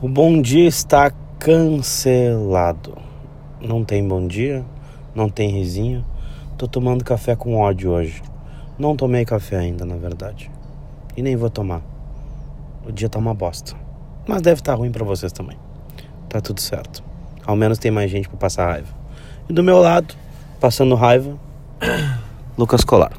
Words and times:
O 0.00 0.08
bom 0.08 0.40
dia 0.40 0.68
está 0.68 1.10
cancelado. 1.40 2.96
Não 3.60 3.84
tem 3.84 4.06
bom 4.06 4.28
dia, 4.28 4.64
não 5.12 5.28
tem 5.28 5.50
risinho. 5.50 6.04
Tô 6.56 6.68
tomando 6.68 7.02
café 7.02 7.34
com 7.34 7.56
ódio 7.56 7.90
hoje. 7.90 8.22
Não 8.78 8.94
tomei 8.94 9.24
café 9.24 9.56
ainda, 9.56 9.84
na 9.84 9.96
verdade. 9.96 10.52
E 11.16 11.22
nem 11.22 11.34
vou 11.34 11.50
tomar. 11.50 11.82
O 12.86 12.92
dia 12.92 13.08
tá 13.08 13.18
uma 13.18 13.34
bosta. 13.34 13.74
Mas 14.24 14.40
deve 14.40 14.60
estar 14.60 14.74
tá 14.74 14.78
ruim 14.78 14.92
para 14.92 15.04
vocês 15.04 15.32
também. 15.32 15.58
Tá 16.28 16.40
tudo 16.40 16.60
certo. 16.60 17.02
Ao 17.44 17.56
menos 17.56 17.76
tem 17.76 17.90
mais 17.90 18.08
gente 18.08 18.28
para 18.28 18.38
passar 18.38 18.66
raiva. 18.66 18.94
E 19.48 19.52
do 19.52 19.64
meu 19.64 19.80
lado, 19.80 20.14
passando 20.60 20.94
raiva, 20.94 21.36
Lucas 22.56 22.84
Colar. 22.84 23.10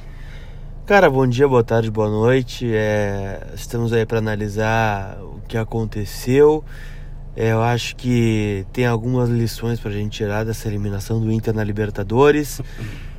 Cara, 0.90 1.08
bom 1.08 1.28
dia, 1.28 1.48
boa 1.48 1.64
tarde, 1.64 1.92
boa 1.92 2.10
noite. 2.10 2.68
É, 2.74 3.46
estamos 3.54 3.94
aí 3.94 4.08
para 4.08 4.18
analisar 4.18 5.20
o 5.22 5.40
que 5.48 5.56
aconteceu. 5.56 6.64
É, 7.36 7.52
eu 7.52 7.62
acho 7.62 7.96
que 7.96 8.66
tem 8.74 8.88
algumas 8.88 9.30
lições 9.30 9.80
para 9.80 9.92
a 9.92 9.94
gente 9.94 10.14
tirar 10.14 10.44
dessa 10.44 10.68
eliminação 10.68 11.20
do 11.20 11.32
Inter 11.32 11.54
na 11.54 11.64
Libertadores. 11.64 12.60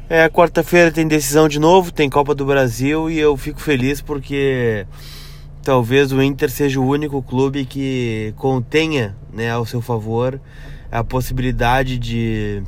É, 0.08 0.28
quarta-feira 0.28 0.90
tem 0.90 1.06
decisão 1.06 1.48
de 1.48 1.60
novo, 1.60 1.92
tem 1.92 2.10
Copa 2.10 2.34
do 2.34 2.44
Brasil 2.44 3.08
e 3.08 3.20
eu 3.20 3.36
fico 3.36 3.60
feliz 3.60 4.02
porque 4.02 4.84
talvez 5.62 6.10
o 6.10 6.20
Inter 6.20 6.50
seja 6.50 6.80
o 6.80 6.84
único 6.84 7.22
clube 7.22 7.64
que 7.64 8.34
contenha 8.36 9.16
né, 9.32 9.48
ao 9.48 9.64
seu 9.64 9.80
favor 9.80 10.40
a 10.90 11.04
possibilidade 11.04 11.98
de. 12.00 12.64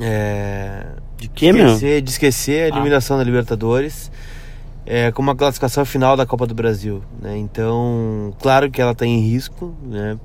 É, 0.00 0.84
de 1.20 1.28
que, 1.28 1.46
esquecer, 1.46 2.00
de 2.00 2.10
esquecer 2.10 2.62
a 2.62 2.64
ah. 2.64 2.78
eliminação 2.78 3.16
ah. 3.16 3.18
da 3.18 3.24
Libertadores 3.24 4.10
é, 4.86 5.12
com 5.12 5.22
uma 5.22 5.36
classificação 5.36 5.84
final 5.84 6.16
da 6.16 6.24
Copa 6.24 6.46
do 6.46 6.54
Brasil. 6.54 7.02
Né? 7.20 7.36
Então, 7.36 8.34
claro 8.40 8.70
que 8.70 8.80
ela 8.80 8.92
está 8.92 9.06
em 9.06 9.20
risco, 9.20 9.74
né? 9.82 10.18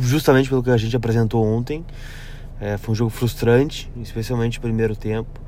justamente 0.00 0.48
pelo 0.48 0.62
que 0.62 0.70
a 0.70 0.76
gente 0.76 0.96
apresentou 0.96 1.44
ontem. 1.44 1.84
É, 2.60 2.76
foi 2.78 2.92
um 2.92 2.94
jogo 2.94 3.10
frustrante, 3.10 3.90
especialmente 4.00 4.58
no 4.58 4.62
primeiro 4.62 4.94
tempo. 4.94 5.40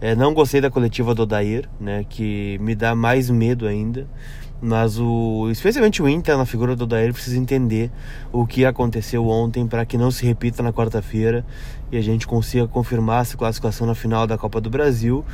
É, 0.00 0.14
não 0.14 0.34
gostei 0.34 0.60
da 0.60 0.70
coletiva 0.70 1.14
do 1.14 1.22
Odair, 1.22 1.68
né, 1.80 2.04
que 2.06 2.58
me 2.60 2.74
dá 2.74 2.94
mais 2.94 3.30
medo 3.30 3.66
ainda. 3.66 4.06
Mas 4.60 4.98
o, 4.98 5.48
especialmente 5.50 6.02
o 6.02 6.08
Inter, 6.08 6.36
na 6.36 6.46
figura 6.46 6.74
do 6.74 6.84
Odair, 6.84 7.12
precisa 7.12 7.38
entender 7.38 7.90
o 8.32 8.46
que 8.46 8.64
aconteceu 8.64 9.26
ontem 9.28 9.66
para 9.66 9.84
que 9.84 9.96
não 9.96 10.10
se 10.10 10.24
repita 10.26 10.62
na 10.62 10.72
quarta-feira 10.72 11.44
e 11.90 11.96
a 11.96 12.02
gente 12.02 12.26
consiga 12.26 12.66
confirmar 12.66 13.22
essa 13.22 13.36
classificação 13.36 13.86
na 13.86 13.94
final 13.94 14.26
da 14.26 14.36
Copa 14.36 14.60
do 14.60 14.68
Brasil. 14.68 15.24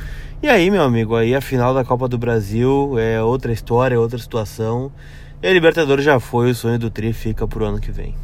E 0.41 0.47
aí, 0.47 0.69
meu 0.69 0.83
amigo, 0.83 1.15
aí 1.15 1.33
a 1.33 1.41
final 1.41 1.73
da 1.73 1.83
Copa 1.83 2.07
do 2.07 2.17
Brasil 2.17 2.97
é 2.99 3.21
outra 3.21 3.51
história, 3.51 3.99
outra 3.99 4.17
situação. 4.17 4.91
E 5.41 5.47
a 5.47 5.53
Libertadores 5.53 6.05
já 6.05 6.19
foi, 6.19 6.51
o 6.51 6.55
sonho 6.55 6.79
do 6.79 6.89
Tri 6.89 7.11
fica 7.13 7.47
pro 7.47 7.65
ano 7.65 7.79
que 7.79 7.91
vem. 7.91 8.15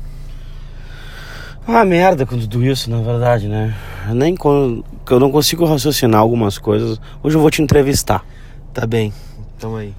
Uma 1.68 1.86
merda 1.86 2.26
com 2.26 2.38
tudo 2.38 2.64
isso, 2.64 2.90
na 2.90 3.02
verdade, 3.02 3.48
né? 3.48 3.76
Nem 4.14 4.36
quando 4.36 4.84
eu 5.10 5.20
não 5.20 5.32
consigo 5.32 5.66
raciocinar 5.66 6.20
algumas 6.20 6.58
coisas. 6.58 7.00
Hoje 7.22 7.36
eu 7.36 7.42
vou 7.42 7.52
te 7.52 7.62
entrevistar. 7.62 8.26
Tá 8.74 8.88
bem, 8.88 9.14
tamo 9.60 9.76
aí. 9.76 9.94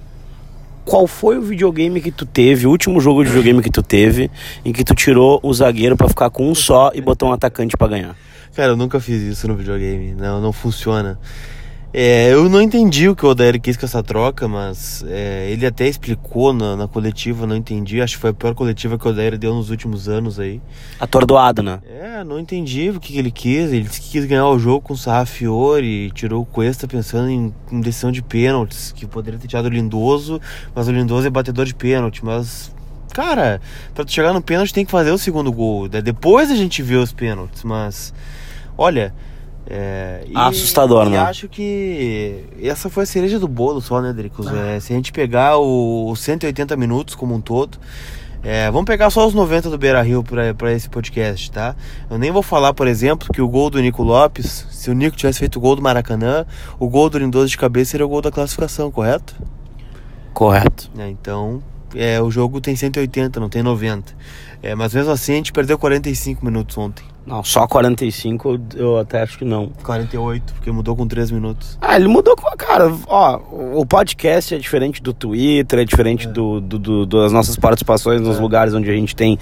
Qual 0.85 1.07
foi 1.07 1.37
o 1.37 1.41
videogame 1.41 2.01
que 2.01 2.11
tu 2.11 2.25
teve, 2.25 2.65
o 2.65 2.69
último 2.69 2.99
jogo 2.99 3.23
de 3.23 3.29
videogame 3.29 3.61
que 3.61 3.69
tu 3.69 3.83
teve, 3.83 4.29
em 4.65 4.73
que 4.73 4.83
tu 4.83 4.95
tirou 4.95 5.39
o 5.43 5.53
zagueiro 5.53 5.95
para 5.95 6.09
ficar 6.09 6.29
com 6.29 6.49
um 6.49 6.55
só 6.55 6.91
e 6.93 7.01
botou 7.01 7.29
um 7.29 7.33
atacante 7.33 7.77
para 7.77 7.87
ganhar? 7.87 8.15
Cara, 8.55 8.73
eu 8.73 8.77
nunca 8.77 8.99
fiz 8.99 9.21
isso 9.21 9.47
no 9.47 9.55
videogame. 9.55 10.13
Não, 10.13 10.41
não 10.41 10.51
funciona. 10.51 11.17
É, 11.93 12.31
eu 12.31 12.47
não 12.47 12.61
entendi 12.61 13.09
o 13.09 13.15
que 13.15 13.25
o 13.25 13.29
Odair 13.29 13.59
quis 13.59 13.75
com 13.75 13.85
essa 13.85 14.01
troca, 14.01 14.47
mas 14.47 15.03
é, 15.07 15.49
ele 15.51 15.65
até 15.65 15.87
explicou 15.87 16.53
na, 16.53 16.77
na, 16.77 16.87
coletiva, 16.87 17.45
não 17.45 17.55
entendi. 17.55 18.01
Acho 18.01 18.15
que 18.15 18.21
foi 18.21 18.29
a 18.29 18.33
pior 18.33 18.55
coletiva 18.55 18.97
que 18.97 19.05
o 19.05 19.11
Odair 19.11 19.37
deu 19.37 19.53
nos 19.53 19.69
últimos 19.69 20.07
anos 20.07 20.39
aí. 20.39 20.61
Atordoado, 20.97 21.61
né? 21.61 21.81
É, 21.85 22.23
não 22.23 22.39
entendi 22.39 22.89
o 22.89 22.99
que, 22.99 23.11
que 23.11 23.19
ele 23.19 23.29
quis. 23.29 23.73
Ele 23.73 23.81
disse 23.81 23.99
que 23.99 24.09
quis 24.11 24.25
ganhar 24.25 24.47
o 24.47 24.57
jogo 24.57 24.79
com 24.79 24.93
o 24.93 24.97
Sarrafiore, 24.97 26.11
tirou 26.11 26.43
o 26.43 26.45
Cuesta 26.45 26.87
pensando 26.87 27.29
em, 27.29 27.53
em 27.69 27.81
decisão 27.81 28.11
de 28.11 28.21
pênaltis, 28.21 28.93
que 28.93 29.05
poderia 29.05 29.37
ter 29.37 29.47
tirado 29.47 29.65
o 29.65 29.69
Lindoso, 29.69 30.39
mas 30.73 30.87
o 30.87 30.91
Lindoso 30.93 31.27
é 31.27 31.29
batedor 31.29 31.65
de 31.65 31.75
pênalti. 31.75 32.23
Mas, 32.23 32.73
cara, 33.13 33.59
pra 33.93 34.05
tu 34.05 34.13
chegar 34.13 34.31
no 34.31 34.41
pênalti 34.41 34.73
tem 34.73 34.85
que 34.85 34.91
fazer 34.91 35.11
o 35.11 35.17
segundo 35.17 35.51
gol. 35.51 35.89
Depois 35.89 36.49
a 36.49 36.55
gente 36.55 36.81
vê 36.81 36.95
os 36.95 37.11
pênaltis, 37.11 37.65
mas, 37.65 38.13
olha. 38.77 39.13
É, 39.73 40.25
e, 40.27 40.35
Assustador, 40.35 41.07
e 41.07 41.11
né? 41.11 41.17
acho 41.17 41.47
que 41.47 42.43
essa 42.61 42.89
foi 42.89 43.03
a 43.03 43.05
cereja 43.05 43.39
do 43.39 43.47
bolo 43.47 43.79
só, 43.79 44.01
né, 44.01 44.11
Dricos? 44.11 44.45
Ah. 44.47 44.57
É, 44.57 44.79
se 44.81 44.91
a 44.91 44.95
gente 44.97 45.13
pegar 45.13 45.57
os 45.57 46.19
180 46.19 46.75
minutos 46.75 47.15
como 47.15 47.33
um 47.33 47.39
todo, 47.39 47.77
é, 48.43 48.69
vamos 48.69 48.83
pegar 48.83 49.09
só 49.09 49.25
os 49.25 49.33
90 49.33 49.69
do 49.69 49.77
Beira 49.77 50.01
Rio 50.01 50.25
para 50.57 50.73
esse 50.73 50.89
podcast, 50.89 51.49
tá? 51.51 51.73
Eu 52.09 52.17
nem 52.17 52.31
vou 52.31 52.41
falar, 52.41 52.73
por 52.73 52.85
exemplo, 52.85 53.29
que 53.33 53.41
o 53.41 53.47
gol 53.47 53.69
do 53.69 53.79
Nico 53.79 54.03
Lopes, 54.03 54.67
se 54.71 54.91
o 54.91 54.93
Nico 54.93 55.15
tivesse 55.15 55.39
feito 55.39 55.55
o 55.55 55.61
gol 55.61 55.77
do 55.77 55.81
Maracanã, 55.81 56.45
o 56.77 56.89
gol 56.89 57.09
do 57.09 57.17
Lindoso 57.17 57.47
de 57.47 57.57
cabeça 57.57 57.91
seria 57.91 58.05
o 58.05 58.09
gol 58.09 58.21
da 58.21 58.29
classificação, 58.29 58.91
correto? 58.91 59.35
Correto. 60.33 60.91
É, 60.97 61.07
então, 61.07 61.63
é, 61.95 62.21
o 62.21 62.29
jogo 62.29 62.59
tem 62.59 62.75
180, 62.75 63.39
não 63.39 63.47
tem 63.47 63.63
90. 63.63 64.13
É, 64.61 64.75
mas 64.75 64.93
mesmo 64.93 65.13
assim 65.13 65.31
a 65.31 65.35
gente 65.35 65.53
perdeu 65.53 65.77
45 65.77 66.43
minutos 66.43 66.77
ontem. 66.77 67.05
Não, 67.25 67.43
só 67.43 67.67
45 67.67 68.59
eu 68.75 68.97
até 68.97 69.21
acho 69.21 69.37
que 69.37 69.45
não. 69.45 69.71
48, 69.83 70.53
porque 70.55 70.71
mudou 70.71 70.95
com 70.95 71.07
3 71.07 71.29
minutos. 71.29 71.77
Ah, 71.79 71.95
ele 71.95 72.07
mudou 72.07 72.35
com. 72.35 72.49
Cara, 72.57 72.91
ó, 73.07 73.39
o 73.73 73.85
podcast 73.85 74.55
é 74.55 74.57
diferente 74.57 75.01
do 75.03 75.13
Twitter, 75.13 75.79
é 75.79 75.85
diferente 75.85 76.27
é. 76.27 76.31
Do, 76.31 76.59
do, 76.59 76.79
do, 76.79 77.05
das 77.05 77.31
nossas 77.31 77.55
participações 77.55 78.21
nos 78.21 78.37
é. 78.37 78.41
lugares 78.41 78.73
onde 78.73 78.89
a 78.89 78.93
gente 78.93 79.15
tem 79.15 79.37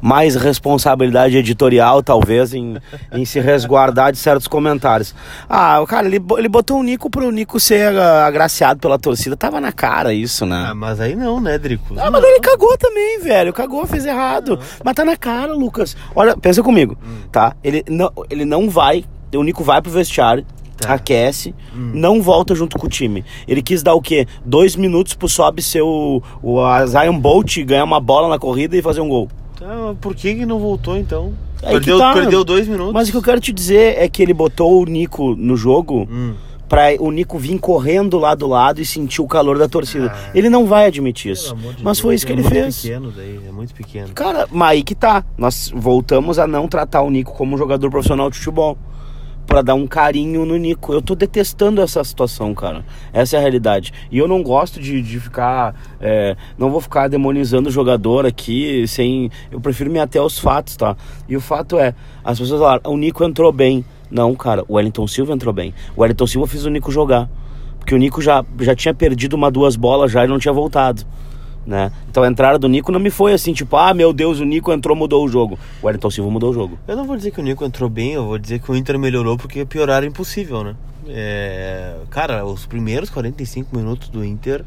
mais 0.00 0.36
responsabilidade 0.36 1.36
editorial, 1.36 2.02
talvez, 2.02 2.54
em, 2.54 2.76
em 3.12 3.24
se 3.24 3.40
resguardar 3.40 4.12
de 4.12 4.18
certos 4.18 4.46
comentários. 4.46 5.12
Ah, 5.48 5.84
cara, 5.88 6.06
ele, 6.06 6.22
ele 6.38 6.48
botou 6.48 6.78
o 6.78 6.82
Nico 6.84 7.10
pro 7.10 7.30
Nico 7.32 7.58
ser 7.58 7.98
agraciado 7.98 8.78
pela 8.78 8.98
torcida. 8.98 9.36
Tava 9.36 9.60
na 9.60 9.72
cara 9.72 10.14
isso, 10.14 10.46
né? 10.46 10.68
Ah, 10.70 10.74
mas 10.74 11.00
aí 11.00 11.16
não, 11.16 11.40
né, 11.40 11.58
Drico? 11.58 11.94
Ah, 11.98 12.10
mas 12.12 12.22
ele 12.22 12.38
cagou 12.38 12.78
também, 12.78 13.20
velho. 13.20 13.52
Cagou, 13.52 13.84
fez 13.86 14.06
errado. 14.06 14.52
Não. 14.52 14.58
Mas 14.84 14.94
tá 14.94 15.04
na 15.04 15.16
cara, 15.16 15.52
Lucas. 15.52 15.96
Olha, 16.14 16.36
pensa 16.36 16.62
comigo. 16.62 16.96
Hum 17.04 17.24
tá? 17.34 17.56
Ele 17.64 17.82
não, 17.88 18.12
ele 18.30 18.44
não 18.44 18.70
vai, 18.70 19.04
o 19.34 19.42
Nico 19.42 19.64
vai 19.64 19.82
pro 19.82 19.90
vestiário, 19.90 20.46
tá. 20.76 20.94
aquece, 20.94 21.52
hum. 21.74 21.90
não 21.92 22.22
volta 22.22 22.54
junto 22.54 22.78
com 22.78 22.86
o 22.86 22.88
time. 22.88 23.24
Ele 23.48 23.60
quis 23.60 23.82
dar 23.82 23.94
o 23.94 24.00
quê? 24.00 24.24
Dois 24.44 24.76
minutos 24.76 25.14
pro 25.14 25.28
Sobe 25.28 25.60
ser 25.60 25.82
o, 25.82 26.22
o 26.40 26.86
Zion 26.86 27.18
Bolt, 27.18 27.58
ganhar 27.64 27.82
uma 27.82 27.98
bola 27.98 28.28
na 28.28 28.38
corrida 28.38 28.76
e 28.76 28.82
fazer 28.82 29.00
um 29.00 29.08
gol. 29.08 29.28
Tá, 29.58 29.96
por 30.00 30.14
que, 30.14 30.32
que 30.32 30.46
não 30.46 30.60
voltou 30.60 30.96
então? 30.96 31.34
perdeu, 31.60 31.98
tá. 31.98 32.12
perdeu 32.12 32.44
dois 32.44 32.68
minutos. 32.68 32.92
Mas 32.92 33.08
o 33.08 33.10
que 33.10 33.18
eu 33.18 33.22
quero 33.22 33.40
te 33.40 33.52
dizer 33.52 33.98
é 33.98 34.08
que 34.08 34.22
ele 34.22 34.32
botou 34.32 34.80
o 34.80 34.84
Nico 34.84 35.34
no 35.34 35.56
jogo. 35.56 36.06
Hum 36.08 36.34
para 36.74 37.00
o 37.00 37.12
Nico 37.12 37.38
vir 37.38 37.56
correndo 37.60 38.18
lá 38.18 38.34
do 38.34 38.48
lado 38.48 38.80
e 38.80 38.84
sentir 38.84 39.22
o 39.22 39.28
calor 39.28 39.56
da 39.56 39.68
torcida. 39.68 40.12
Ah, 40.12 40.30
ele 40.34 40.50
não 40.50 40.66
vai 40.66 40.86
admitir 40.86 41.30
isso. 41.30 41.54
De 41.54 41.84
mas 41.84 41.98
Deus, 41.98 42.00
foi 42.00 42.14
isso 42.16 42.26
que 42.26 42.32
é 42.32 42.34
ele 42.34 42.42
fez. 42.42 42.82
Pequeno 42.82 43.12
daí, 43.12 43.40
é 43.46 43.52
muito 43.52 43.72
pequeno. 43.72 44.08
Cara, 44.12 44.48
mas 44.50 44.70
aí 44.70 44.82
que 44.82 44.94
tá. 44.94 45.24
Nós 45.38 45.70
voltamos 45.72 46.36
a 46.36 46.48
não 46.48 46.66
tratar 46.66 47.02
o 47.02 47.10
Nico 47.10 47.32
como 47.34 47.54
um 47.54 47.58
jogador 47.58 47.88
profissional 47.90 48.28
de 48.28 48.38
futebol. 48.38 48.76
Pra 49.46 49.62
dar 49.62 49.74
um 49.74 49.86
carinho 49.86 50.44
no 50.44 50.56
Nico. 50.56 50.92
Eu 50.92 51.00
tô 51.00 51.14
detestando 51.14 51.80
essa 51.80 52.02
situação, 52.02 52.52
cara. 52.54 52.84
Essa 53.12 53.36
é 53.36 53.38
a 53.38 53.42
realidade. 53.42 53.92
E 54.10 54.18
eu 54.18 54.26
não 54.26 54.42
gosto 54.42 54.80
de, 54.80 55.00
de 55.00 55.20
ficar. 55.20 55.76
É, 56.00 56.34
não 56.58 56.70
vou 56.70 56.80
ficar 56.80 57.06
demonizando 57.06 57.68
o 57.68 57.72
jogador 57.72 58.26
aqui 58.26 58.84
sem. 58.88 59.30
Eu 59.52 59.60
prefiro 59.60 59.92
me 59.92 60.00
ater 60.00 60.20
aos 60.20 60.40
fatos, 60.40 60.76
tá? 60.76 60.96
E 61.28 61.36
o 61.36 61.40
fato 61.40 61.78
é, 61.78 61.94
as 62.24 62.40
pessoas 62.40 62.60
falaram, 62.60 62.90
o 62.90 62.96
Nico 62.96 63.22
entrou 63.22 63.52
bem. 63.52 63.84
Não, 64.14 64.32
cara, 64.36 64.64
o 64.68 64.74
Wellington 64.74 65.08
Silva 65.08 65.32
entrou 65.32 65.52
bem. 65.52 65.74
O 65.96 66.02
Wellington 66.02 66.28
Silva 66.28 66.46
fez 66.46 66.64
o 66.64 66.70
Nico 66.70 66.92
jogar. 66.92 67.28
Porque 67.80 67.92
o 67.92 67.98
Nico 67.98 68.22
já, 68.22 68.44
já 68.60 68.72
tinha 68.72 68.94
perdido 68.94 69.34
uma, 69.34 69.50
duas 69.50 69.74
bolas 69.74 70.12
já 70.12 70.24
e 70.24 70.28
não 70.28 70.38
tinha 70.38 70.54
voltado. 70.54 71.04
Né? 71.66 71.90
Então 72.08 72.22
a 72.22 72.28
entrada 72.28 72.56
do 72.56 72.68
Nico 72.68 72.92
não 72.92 73.00
me 73.00 73.10
foi 73.10 73.32
assim, 73.32 73.52
tipo, 73.52 73.76
ah, 73.76 73.92
meu 73.92 74.12
Deus, 74.12 74.38
o 74.38 74.44
Nico 74.44 74.72
entrou, 74.72 74.96
mudou 74.96 75.24
o 75.24 75.28
jogo. 75.28 75.58
O 75.82 75.86
Wellington 75.86 76.10
Silva 76.12 76.30
mudou 76.30 76.50
o 76.50 76.54
jogo. 76.54 76.78
Eu 76.86 76.96
não 76.96 77.04
vou 77.04 77.16
dizer 77.16 77.32
que 77.32 77.40
o 77.40 77.42
Nico 77.42 77.64
entrou 77.64 77.90
bem, 77.90 78.12
eu 78.12 78.24
vou 78.24 78.38
dizer 78.38 78.60
que 78.60 78.70
o 78.70 78.76
Inter 78.76 78.96
melhorou 79.00 79.36
porque 79.36 79.64
piorar 79.64 80.04
é 80.04 80.06
impossível, 80.06 80.62
né? 80.62 80.76
É... 81.08 81.96
Cara, 82.08 82.46
os 82.46 82.66
primeiros 82.66 83.10
45 83.10 83.76
minutos 83.76 84.08
do 84.10 84.24
Inter 84.24 84.64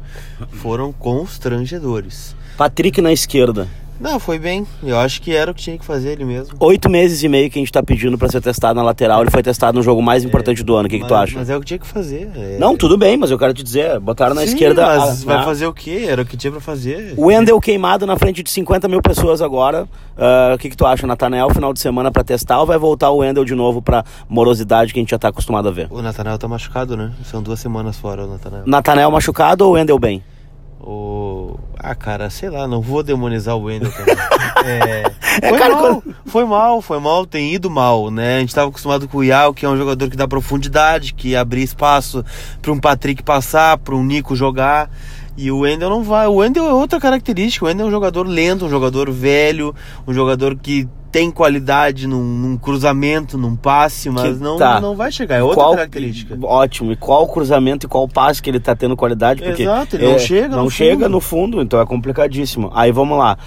foram 0.50 0.92
constrangedores. 0.92 2.36
Patrick 2.58 3.00
na 3.00 3.14
esquerda. 3.14 3.66
Não, 4.00 4.18
foi 4.20 4.38
bem. 4.38 4.66
Eu 4.82 4.98
acho 4.98 5.20
que 5.20 5.34
era 5.34 5.50
o 5.50 5.54
que 5.54 5.62
tinha 5.62 5.78
que 5.78 5.84
fazer 5.84 6.10
ele 6.10 6.24
mesmo. 6.24 6.56
Oito 6.60 6.88
meses 6.88 7.22
e 7.22 7.28
meio 7.28 7.50
que 7.50 7.58
a 7.58 7.62
gente 7.62 7.72
tá 7.72 7.82
pedindo 7.82 8.16
pra 8.16 8.28
ser 8.28 8.40
testado 8.40 8.74
na 8.74 8.82
lateral. 8.82 9.22
Ele 9.22 9.30
foi 9.30 9.42
testado 9.42 9.76
no 9.76 9.82
jogo 9.82 10.00
mais 10.00 10.24
importante 10.24 10.62
é, 10.62 10.64
do 10.64 10.74
ano. 10.76 10.86
O 10.86 10.88
que, 10.88 10.96
mas, 10.96 11.02
que 11.02 11.08
tu 11.08 11.14
acha? 11.14 11.38
Mas 11.38 11.50
é 11.50 11.56
o 11.56 11.60
que 11.60 11.66
tinha 11.66 11.78
que 11.78 11.86
fazer. 11.86 12.30
É... 12.36 12.58
Não, 12.58 12.76
tudo 12.76 12.96
bem, 12.96 13.16
mas 13.16 13.30
eu 13.30 13.38
quero 13.38 13.52
te 13.52 13.62
dizer. 13.62 13.98
Botaram 13.98 14.34
na 14.34 14.42
Sim, 14.42 14.48
esquerda. 14.48 14.86
Mas 14.86 15.22
a, 15.22 15.26
vai 15.26 15.44
fazer 15.44 15.66
o 15.66 15.72
quê? 15.72 16.06
Era 16.08 16.22
o 16.22 16.24
que 16.24 16.36
tinha 16.36 16.50
pra 16.50 16.60
fazer. 16.60 17.14
O 17.16 17.26
Wendel 17.26 17.60
queimado 17.60 18.06
na 18.06 18.16
frente 18.16 18.42
de 18.42 18.50
50 18.50 18.88
mil 18.88 19.02
pessoas 19.02 19.42
agora. 19.42 19.84
Uh, 20.16 20.54
o 20.54 20.58
que, 20.58 20.70
que 20.70 20.76
tu 20.76 20.86
acha, 20.86 21.06
Natanel? 21.06 21.50
Final 21.50 21.72
de 21.72 21.80
semana 21.80 22.10
pra 22.10 22.22
testar 22.22 22.60
ou 22.60 22.66
vai 22.66 22.78
voltar 22.78 23.10
o 23.10 23.18
Wendel 23.18 23.44
de 23.44 23.54
novo 23.54 23.82
pra 23.82 24.04
morosidade 24.28 24.92
que 24.92 24.98
a 24.98 25.02
gente 25.02 25.10
já 25.10 25.18
tá 25.18 25.28
acostumado 25.28 25.68
a 25.68 25.72
ver? 25.72 25.88
O 25.90 26.00
Natanel 26.00 26.38
tá 26.38 26.46
machucado, 26.46 26.96
né? 26.96 27.12
São 27.24 27.42
duas 27.42 27.60
semanas 27.60 27.96
fora 27.96 28.24
o 28.24 28.28
Natanel. 28.28 28.62
Natanel 28.66 29.10
machucado 29.10 29.64
ou 29.64 29.72
o 29.72 29.74
Wendel 29.74 29.98
bem? 29.98 30.22
O... 30.80 31.58
Ah, 31.76 31.94
cara, 31.94 32.30
sei 32.30 32.48
lá, 32.50 32.68
não 32.68 32.80
vou 32.80 33.02
demonizar 33.02 33.56
o 33.56 33.64
Wendel 33.64 33.90
também. 33.92 34.16
é... 34.64 35.48
Foi, 35.48 35.58
cara, 35.58 35.74
mal, 35.74 35.82
quando- 35.82 36.16
foi 36.26 36.44
mal, 36.44 36.82
foi 36.82 37.00
mal, 37.00 37.26
tem 37.26 37.52
ido 37.54 37.68
mal, 37.68 38.10
né? 38.10 38.36
A 38.36 38.40
gente 38.40 38.54
tava 38.54 38.68
acostumado 38.68 39.08
com 39.08 39.18
o 39.18 39.24
Yao, 39.24 39.52
que 39.52 39.66
é 39.66 39.68
um 39.68 39.76
jogador 39.76 40.08
que 40.08 40.16
dá 40.16 40.28
profundidade, 40.28 41.14
que 41.14 41.34
abrir 41.34 41.62
espaço 41.62 42.24
para 42.62 42.72
um 42.72 42.78
Patrick 42.78 43.22
passar, 43.22 43.76
para 43.78 43.94
um 43.94 44.04
Nico 44.04 44.36
jogar. 44.36 44.90
E 45.36 45.50
o 45.52 45.60
Wendel 45.60 45.88
não 45.90 46.02
vai. 46.02 46.26
O 46.26 46.36
Wendel 46.36 46.66
é 46.66 46.72
outra 46.72 46.98
característica. 46.98 47.64
O 47.64 47.68
Wendel 47.68 47.86
é 47.86 47.88
um 47.88 47.92
jogador 47.92 48.26
lento, 48.26 48.66
um 48.66 48.70
jogador 48.70 49.10
velho, 49.10 49.72
um 50.06 50.12
jogador 50.12 50.56
que 50.56 50.88
tem 51.10 51.30
qualidade 51.30 52.06
num, 52.06 52.22
num 52.22 52.56
cruzamento, 52.56 53.38
num 53.38 53.56
passe, 53.56 54.10
mas 54.10 54.36
Que 54.36 54.42
não, 54.44 54.56
tá. 54.58 54.80
não 54.80 54.94
vai 54.94 55.10
chegar. 55.10 55.36
É 55.36 55.42
outra 55.42 55.56
Qual- 55.62 55.74
característica. 55.74 56.38
Ótimo. 56.42 56.92
E 56.92 56.96
qual 56.96 57.26
cruzamento 57.26 57.86
e 57.86 57.88
qual 57.88 58.06
passe 58.06 58.42
que 58.42 58.50
ele 58.50 58.60
tá 58.60 58.76
tendo 58.76 58.96
qualidade? 58.96 59.42
Porque 59.42 59.62
Exato, 59.62 59.96
ele 59.96 60.04
não 60.06 60.12
é, 60.14 60.18
chega 60.18 60.56
Não 60.56 60.64
no 60.64 60.70
chega 60.70 60.94
fundo. 61.04 61.08
no 61.08 61.20
fundo, 61.20 61.62
então 61.62 61.80
é 61.80 61.86
complicadíssimo. 61.86 62.70
Aí 62.74 62.92
vamos 62.92 63.16
lá. 63.18 63.38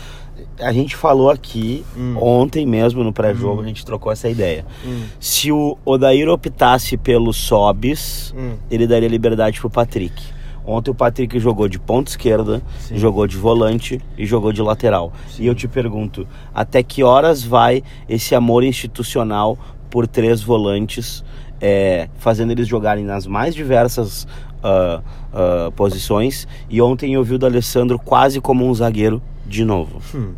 A 0.60 0.72
gente 0.74 0.96
falou 0.96 1.30
aqui, 1.30 1.84
Hum. 1.96 2.16
ontem 2.20 2.66
mesmo 2.66 3.04
no 3.04 3.14
pré-jogo, 3.14 3.62
a 3.62 3.66
gente 3.66 3.86
trocou 3.86 4.12
essa 4.12 4.28
ideia. 4.28 4.66
Hum, 4.86 5.04
Se 5.20 5.52
o 5.52 5.78
Odair 5.86 6.28
optasse 6.30 6.98
pelo 6.98 7.32
Sobis, 7.32 8.34
hum. 8.36 8.54
ele 8.70 8.88
daria 8.88 9.08
liberdade 9.10 9.60
pro 9.60 9.70
Patrick. 9.70 10.22
Ontem 10.66 10.92
o 10.92 10.96
Patrick 10.96 11.40
jogou 11.40 11.68
de 11.68 11.80
ponta 11.80 12.12
esquerda, 12.12 12.62
Sim. 12.80 12.98
jogou 12.98 13.26
de 13.26 13.38
volante 13.38 14.00
e 14.18 14.26
jogou 14.26 14.52
de 14.52 14.62
lateral. 14.62 15.12
Sim. 15.28 15.44
E 15.44 15.48
eu 15.48 15.56
te 15.56 15.68
pergunto, 15.68 16.28
até 16.54 16.84
que 16.84 17.04
horas 17.04 17.44
vai 17.44 17.84
esse 18.08 18.36
amor 18.36 18.64
institucional 18.64 19.58
por 19.90 20.08
três 20.08 20.42
volantes, 20.42 21.24
é, 21.60 22.10
fazendo 22.18 22.52
eles 22.52 22.68
jogarem 22.68 23.04
nas 23.04 23.28
mais 23.28 23.54
diversas 23.54 24.28
ah, 24.64 25.02
ah, 25.34 25.72
posições? 25.76 26.48
E 26.70 26.82
ontem 26.82 27.14
eu 27.14 27.24
vi 27.24 27.36
o 27.36 27.40
D'Alessandro 27.40 28.00
quase 28.00 28.40
como 28.40 28.66
um 28.66 28.74
zagueiro 28.74 29.22
de 29.46 29.66
novo. 29.66 30.02
Hum. 30.16 30.34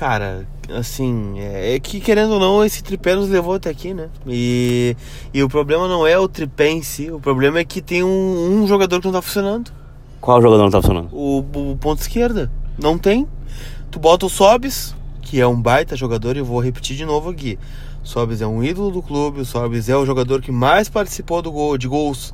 Cara, 0.00 0.46
assim, 0.70 1.38
é, 1.38 1.74
é 1.74 1.78
que 1.78 2.00
querendo 2.00 2.32
ou 2.32 2.40
não, 2.40 2.64
esse 2.64 2.82
tripé 2.82 3.14
nos 3.14 3.28
levou 3.28 3.56
até 3.56 3.68
aqui, 3.68 3.92
né? 3.92 4.08
E, 4.26 4.96
e 5.34 5.42
o 5.42 5.48
problema 5.48 5.86
não 5.86 6.06
é 6.06 6.18
o 6.18 6.26
tripé 6.26 6.70
em 6.70 6.80
si, 6.80 7.10
o 7.10 7.20
problema 7.20 7.58
é 7.58 7.66
que 7.66 7.82
tem 7.82 8.02
um, 8.02 8.62
um 8.62 8.66
jogador 8.66 8.98
que 8.98 9.04
não 9.04 9.12
tá 9.12 9.20
funcionando. 9.20 9.70
Qual 10.18 10.40
jogador 10.40 10.62
não 10.62 10.70
tá 10.70 10.80
funcionando? 10.80 11.10
O, 11.12 11.40
o 11.40 11.76
ponto 11.76 12.00
esquerda. 12.00 12.50
Não 12.78 12.96
tem. 12.96 13.28
Tu 13.90 13.98
bota 13.98 14.24
o 14.24 14.30
Sobis, 14.30 14.96
que 15.20 15.38
é 15.38 15.46
um 15.46 15.60
baita 15.60 15.94
jogador, 15.94 16.34
e 16.34 16.38
eu 16.38 16.46
vou 16.46 16.60
repetir 16.60 16.96
de 16.96 17.04
novo 17.04 17.28
aqui. 17.28 17.58
O 18.02 18.08
Sobis 18.08 18.40
é 18.40 18.46
um 18.46 18.64
ídolo 18.64 18.90
do 18.90 19.02
clube, 19.02 19.40
o 19.40 19.44
Sobis 19.44 19.90
é 19.90 19.96
o 19.98 20.06
jogador 20.06 20.40
que 20.40 20.50
mais 20.50 20.88
participou 20.88 21.42
do 21.42 21.52
gol, 21.52 21.76
de 21.76 21.86
gols 21.86 22.32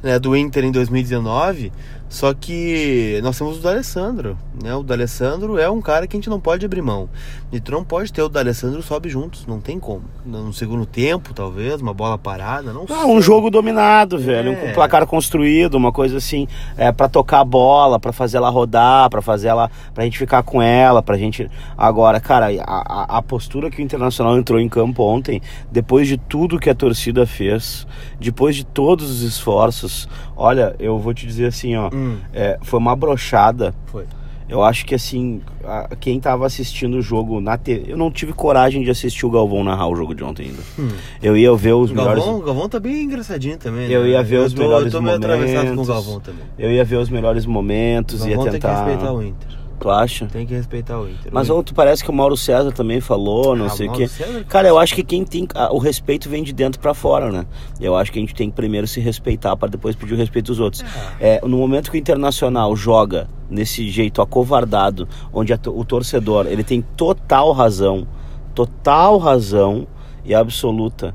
né, 0.00 0.20
do 0.20 0.36
Inter 0.36 0.64
em 0.64 0.70
2019. 0.70 1.72
Só 2.08 2.32
que 2.32 3.20
nós 3.22 3.36
temos 3.36 3.58
o 3.58 3.60
D'Alessandro, 3.60 4.38
né? 4.62 4.74
O 4.74 4.82
D'Alessandro 4.82 5.58
é 5.58 5.68
um 5.68 5.80
cara 5.80 6.06
que 6.06 6.16
a 6.16 6.18
gente 6.18 6.30
não 6.30 6.40
pode 6.40 6.64
abrir 6.64 6.80
mão. 6.80 7.08
E 7.52 7.60
tu 7.60 7.70
não 7.70 7.84
pode 7.84 8.10
ter 8.12 8.22
o 8.22 8.28
D'Alessandro 8.30 8.82
Sobe 8.82 9.08
juntos, 9.10 9.46
não 9.46 9.60
tem 9.60 9.78
como. 9.78 10.04
No 10.24 10.52
segundo 10.52 10.86
tempo, 10.86 11.34
talvez, 11.34 11.80
uma 11.82 11.92
bola 11.92 12.16
parada, 12.16 12.72
não 12.72 12.84
Ah, 12.88 13.02
sei. 13.02 13.10
um 13.12 13.20
jogo 13.20 13.50
dominado, 13.50 14.18
velho. 14.18 14.52
É. 14.54 14.70
Um 14.70 14.74
placar 14.74 15.06
construído, 15.06 15.74
uma 15.74 15.92
coisa 15.92 16.16
assim, 16.16 16.48
é, 16.78 16.90
para 16.90 17.08
tocar 17.08 17.40
a 17.40 17.44
bola, 17.44 18.00
pra 18.00 18.12
fazer 18.12 18.38
ela 18.38 18.48
rodar, 18.48 19.10
pra 19.10 19.20
fazer 19.20 19.48
ela. 19.48 19.70
pra 19.94 20.04
gente 20.04 20.16
ficar 20.18 20.42
com 20.42 20.62
ela, 20.62 21.02
pra 21.02 21.18
gente. 21.18 21.50
Agora, 21.76 22.20
cara, 22.20 22.46
a, 22.66 23.14
a, 23.14 23.18
a 23.18 23.22
postura 23.22 23.70
que 23.70 23.82
o 23.82 23.84
Internacional 23.84 24.38
entrou 24.38 24.58
em 24.58 24.68
campo 24.68 25.02
ontem, 25.02 25.42
depois 25.70 26.08
de 26.08 26.16
tudo 26.16 26.58
que 26.58 26.70
a 26.70 26.74
torcida 26.74 27.26
fez, 27.26 27.86
depois 28.18 28.56
de 28.56 28.64
todos 28.64 29.10
os 29.10 29.22
esforços, 29.22 30.08
olha, 30.38 30.74
eu 30.78 30.98
vou 30.98 31.12
te 31.12 31.26
dizer 31.26 31.46
assim, 31.46 31.76
ó, 31.76 31.90
Hum, 31.92 32.16
é, 32.32 32.56
foi 32.62 32.78
uma 32.78 32.94
brochada. 32.96 33.74
foi. 33.86 34.04
Eu 34.48 34.62
acho 34.62 34.86
que 34.86 34.94
assim, 34.94 35.42
a- 35.62 35.90
quem 36.00 36.18
tava 36.18 36.46
assistindo 36.46 36.94
o 36.96 37.02
jogo 37.02 37.38
na 37.38 37.58
TV. 37.58 37.92
Eu 37.92 37.98
não 37.98 38.10
tive 38.10 38.32
coragem 38.32 38.82
de 38.82 38.88
assistir 38.90 39.26
o 39.26 39.30
Galvão 39.30 39.62
narrar 39.62 39.88
o 39.88 39.94
jogo 39.94 40.14
de 40.14 40.24
ontem 40.24 40.46
ainda. 40.46 40.62
Hum. 40.78 40.88
Eu 41.22 41.36
ia 41.36 41.54
ver 41.54 41.74
os 41.74 41.90
O 41.90 41.94
melhores. 41.94 42.24
Galvão, 42.24 42.40
o 42.40 42.42
Galvão 42.46 42.66
tá 42.66 42.80
bem 42.80 43.02
engraçadinho 43.02 43.58
também. 43.58 43.90
Eu 43.90 44.04
né? 44.04 44.08
ia 44.08 44.22
ver 44.22 44.38
os 44.38 44.54
tô, 44.54 44.62
melhores 44.62 44.86
Eu 44.86 44.92
tô 44.92 45.02
meio 45.02 45.16
atravessado 45.18 45.52
com 45.52 45.60
o 45.60 45.76
momentos. 45.76 45.88
Galvão 45.88 46.20
também. 46.20 46.40
Eu 46.58 46.72
ia 46.72 46.82
ver 46.82 46.96
os 46.96 47.10
melhores 47.10 47.44
momentos, 47.44 48.24
ia 48.24 48.36
Galvão 48.36 48.44
tem 48.52 48.60
que 48.60 48.66
tentar. 48.66 48.84
respeitar 48.86 49.12
o 49.12 49.22
Inter. 49.22 49.48
Tu 49.80 49.88
acha? 49.88 50.26
Tem 50.26 50.44
que 50.44 50.52
respeitar 50.54 50.98
o 50.98 51.08
Inter. 51.08 51.30
Mas 51.32 51.48
o 51.50 51.62
parece 51.74 52.02
que 52.02 52.10
o 52.10 52.12
Mauro 52.12 52.36
César 52.36 52.72
também 52.72 53.00
falou, 53.00 53.54
não 53.54 53.66
Ah, 53.66 53.70
sei 53.70 53.88
o 53.88 53.92
quê. 53.92 54.08
César? 54.08 54.44
Cara, 54.48 54.66
eu 54.66 54.76
acho 54.78 54.94
que 54.94 55.04
quem 55.04 55.24
tem. 55.24 55.46
ah, 55.54 55.72
O 55.72 55.78
respeito 55.78 56.28
vem 56.28 56.42
de 56.42 56.52
dentro 56.52 56.80
pra 56.80 56.94
fora, 56.94 57.30
né? 57.30 57.46
Eu 57.80 57.94
acho 57.96 58.10
que 58.10 58.18
a 58.18 58.22
gente 58.22 58.34
tem 58.34 58.50
que 58.50 58.56
primeiro 58.56 58.86
se 58.88 58.98
respeitar 59.00 59.56
pra 59.56 59.68
depois 59.68 59.94
pedir 59.94 60.14
o 60.14 60.16
respeito 60.16 60.46
dos 60.46 60.58
outros. 60.58 60.84
É, 61.20 61.40
no 61.46 61.58
momento 61.58 61.90
que 61.92 61.96
o 61.96 62.00
Internacional 62.00 62.74
joga 62.74 63.28
nesse 63.48 63.88
jeito 63.88 64.20
acovardado, 64.20 65.08
onde 65.32 65.52
a 65.52 65.58
o 65.66 65.84
torcedor 65.84 66.46
ele 66.48 66.64
tem 66.64 66.82
total 66.96 67.52
razão, 67.52 68.06
total 68.54 69.18
razão 69.18 69.86
e 70.24 70.34
absoluta. 70.34 71.14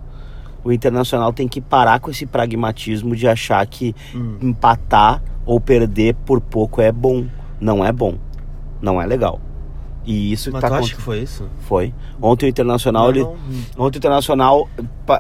O 0.64 0.72
Internacional 0.72 1.34
tem 1.34 1.48
que 1.48 1.60
parar 1.60 2.00
com 2.00 2.10
esse 2.10 2.26
pragmatismo 2.26 3.16
de 3.16 3.28
achar 3.28 3.66
que 3.68 3.94
Hum. 4.16 4.38
empatar 4.42 5.22
ou 5.46 5.60
perder 5.60 6.16
por 6.26 6.40
pouco 6.40 6.82
é 6.82 6.92
bom. 6.92 7.26
Não 7.60 7.84
é 7.84 7.92
bom. 7.92 8.16
Não 8.84 9.02
é 9.02 9.06
legal. 9.08 9.40
E 10.06 10.34
isso 10.34 10.52
Mas 10.52 10.60
tá 10.62 10.68
tu 10.68 10.74
acha 10.74 10.88
acon- 10.88 10.96
que 10.98 11.02
foi 11.02 11.20
isso? 11.22 11.48
foi. 11.62 11.94
Ontem 12.22 12.46
o 12.48 12.50
Internacional, 12.50 13.10
ele, 13.10 13.22
Não, 13.24 13.38
ontem 13.78 13.98
o 13.98 14.00
Internacional 14.00 14.68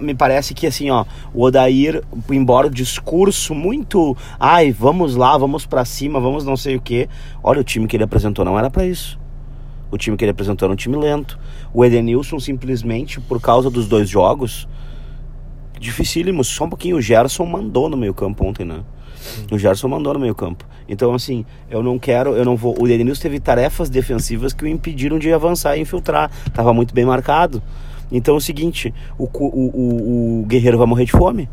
me 0.01 0.13
parece 0.13 0.54
que 0.54 0.68
assim, 0.68 0.89
ó, 0.89 1.06
o 1.33 1.42
Odair, 1.44 2.04
embora 2.30 2.68
o 2.68 2.69
discurso 2.69 3.56
muito, 3.56 4.18
ai, 4.38 4.74
vamos 4.74 5.15
lá, 5.15 5.38
vamos 5.38 5.65
pra 5.65 5.86
cima, 5.86 6.19
vamos 6.19 6.44
não 6.44 6.57
sei 6.57 6.75
o 6.75 6.81
quê. 6.81 7.07
Olha, 7.42 7.62
o 7.62 7.63
time 7.63 7.88
que 7.88 7.95
ele 7.95 8.04
apresentou 8.04 8.44
não 8.44 8.60
era 8.60 8.69
pra 8.69 8.86
isso. 8.86 9.18
O 9.89 9.98
time 9.98 10.18
que 10.18 10.25
ele 10.25 10.31
apresentou 10.31 10.65
era 10.65 10.74
um 10.74 10.75
time 10.75 10.98
lento. 10.98 11.39
O 11.74 11.86
Edenilson 11.86 12.38
simplesmente 12.38 13.21
por 13.21 13.39
causa 13.39 13.69
dos 13.69 13.88
dois 13.88 14.10
jogos 14.10 14.68
dificílimos, 15.80 16.48
só 16.48 16.65
um 16.65 16.69
pouquinho 16.69 16.98
o 16.98 17.01
Gerson 17.01 17.45
mandou 17.45 17.89
no 17.89 17.98
meio-campo 17.98 18.45
ontem, 18.45 18.65
né? 18.65 18.81
O 19.51 19.57
Gerson 19.57 19.87
mandou 19.87 20.13
no 20.13 20.19
meio-campo. 20.19 20.65
Então, 20.87 21.13
assim, 21.13 21.45
eu 21.69 21.81
não 21.81 21.97
quero, 21.97 22.35
eu 22.35 22.43
não 22.43 22.55
vou. 22.55 22.75
O 22.79 22.87
Edenilson 22.87 23.21
teve 23.21 23.39
tarefas 23.39 23.89
defensivas 23.89 24.53
que 24.53 24.63
o 24.63 24.67
impediram 24.67 25.17
de 25.17 25.31
avançar 25.31 25.77
e 25.77 25.81
infiltrar. 25.81 26.29
Tava 26.53 26.73
muito 26.73 26.93
bem 26.93 27.05
marcado. 27.05 27.61
Então 28.11 28.35
é 28.35 28.37
o 28.37 28.41
seguinte: 28.41 28.93
o, 29.17 29.25
o, 29.25 30.41
o, 30.41 30.45
Guerreiro 30.45 30.77
vai 30.77 30.87
morrer 30.87 31.05
de 31.05 31.11
fome. 31.11 31.49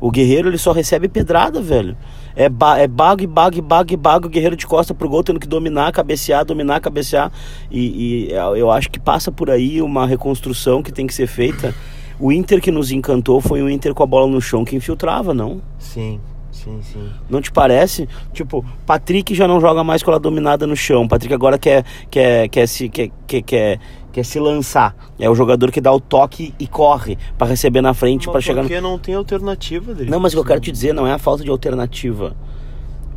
O 0.00 0.12
Guerreiro 0.12 0.48
ele 0.48 0.58
só 0.58 0.70
recebe 0.72 1.08
pedrada, 1.08 1.60
velho. 1.60 1.96
É, 2.36 2.48
ba 2.48 2.78
é 2.78 2.86
bag, 2.86 3.26
bag, 3.26 3.60
bag, 3.60 3.96
bag, 3.96 4.26
o 4.26 4.30
Guerreiro 4.30 4.56
de 4.56 4.64
costa 4.64 4.94
pro 4.94 5.08
gol, 5.08 5.24
tendo 5.24 5.40
que 5.40 5.46
dominar, 5.46 5.90
cabecear, 5.90 6.44
dominar, 6.44 6.80
cabecear. 6.80 7.32
E, 7.68 8.28
e 8.28 8.32
eu 8.56 8.70
acho 8.70 8.88
que 8.90 9.00
passa 9.00 9.32
por 9.32 9.50
aí 9.50 9.82
uma 9.82 10.06
reconstrução 10.06 10.82
que 10.82 10.92
tem 10.92 11.06
que 11.06 11.14
ser 11.14 11.26
feita. 11.26 11.74
O 12.20 12.32
Inter 12.32 12.60
que 12.60 12.70
nos 12.70 12.90
encantou 12.90 13.40
foi 13.40 13.60
o 13.60 13.68
Inter 13.68 13.92
com 13.92 14.02
a 14.02 14.06
bola 14.06 14.26
no 14.28 14.40
chão 14.40 14.64
que 14.64 14.74
infiltrava, 14.74 15.34
não? 15.34 15.60
Sim, 15.78 16.20
sim, 16.64 16.80
sim. 16.82 17.08
Não 17.28 17.40
te 17.40 17.50
parece? 17.50 18.08
Tipo, 18.32 18.64
Patrick 18.86 19.34
já 19.34 19.46
não 19.48 19.60
joga 19.60 19.82
mais 19.84 20.02
com 20.02 20.10
ela 20.10 20.20
dominada 20.20 20.66
no 20.66 20.76
chão. 20.76 21.06
Patrick 21.06 21.32
agora 21.34 21.58
quer, 21.58 21.84
quer, 22.10 22.48
quer, 22.48 22.66
se, 22.66 22.88
quer, 22.88 23.10
quer, 23.26 23.42
quer, 23.42 23.80
quer 24.12 24.24
se 24.24 24.38
lançar. 24.40 24.94
É 25.18 25.28
o 25.28 25.34
jogador 25.34 25.70
que 25.70 25.80
dá 25.80 25.92
o 25.92 26.00
toque 26.00 26.54
e 26.58 26.66
corre 26.66 27.16
pra 27.36 27.46
receber 27.46 27.80
na 27.80 27.94
frente, 27.94 28.26
Mas 28.26 28.32
pra 28.32 28.40
chegar 28.40 28.62
no... 28.62 28.68
Porque 28.68 28.80
não 28.80 28.98
tem 28.98 29.14
alternativa, 29.14 29.92
Adri. 29.92 30.10
Não, 30.10 30.20
mas 30.20 30.32
o 30.32 30.36
que 30.36 30.40
eu 30.40 30.44
quero 30.44 30.60
te 30.60 30.72
dizer 30.72 30.92
não 30.92 31.06
é 31.06 31.12
a 31.12 31.18
falta 31.18 31.42
de 31.44 31.50
alternativa. 31.50 32.36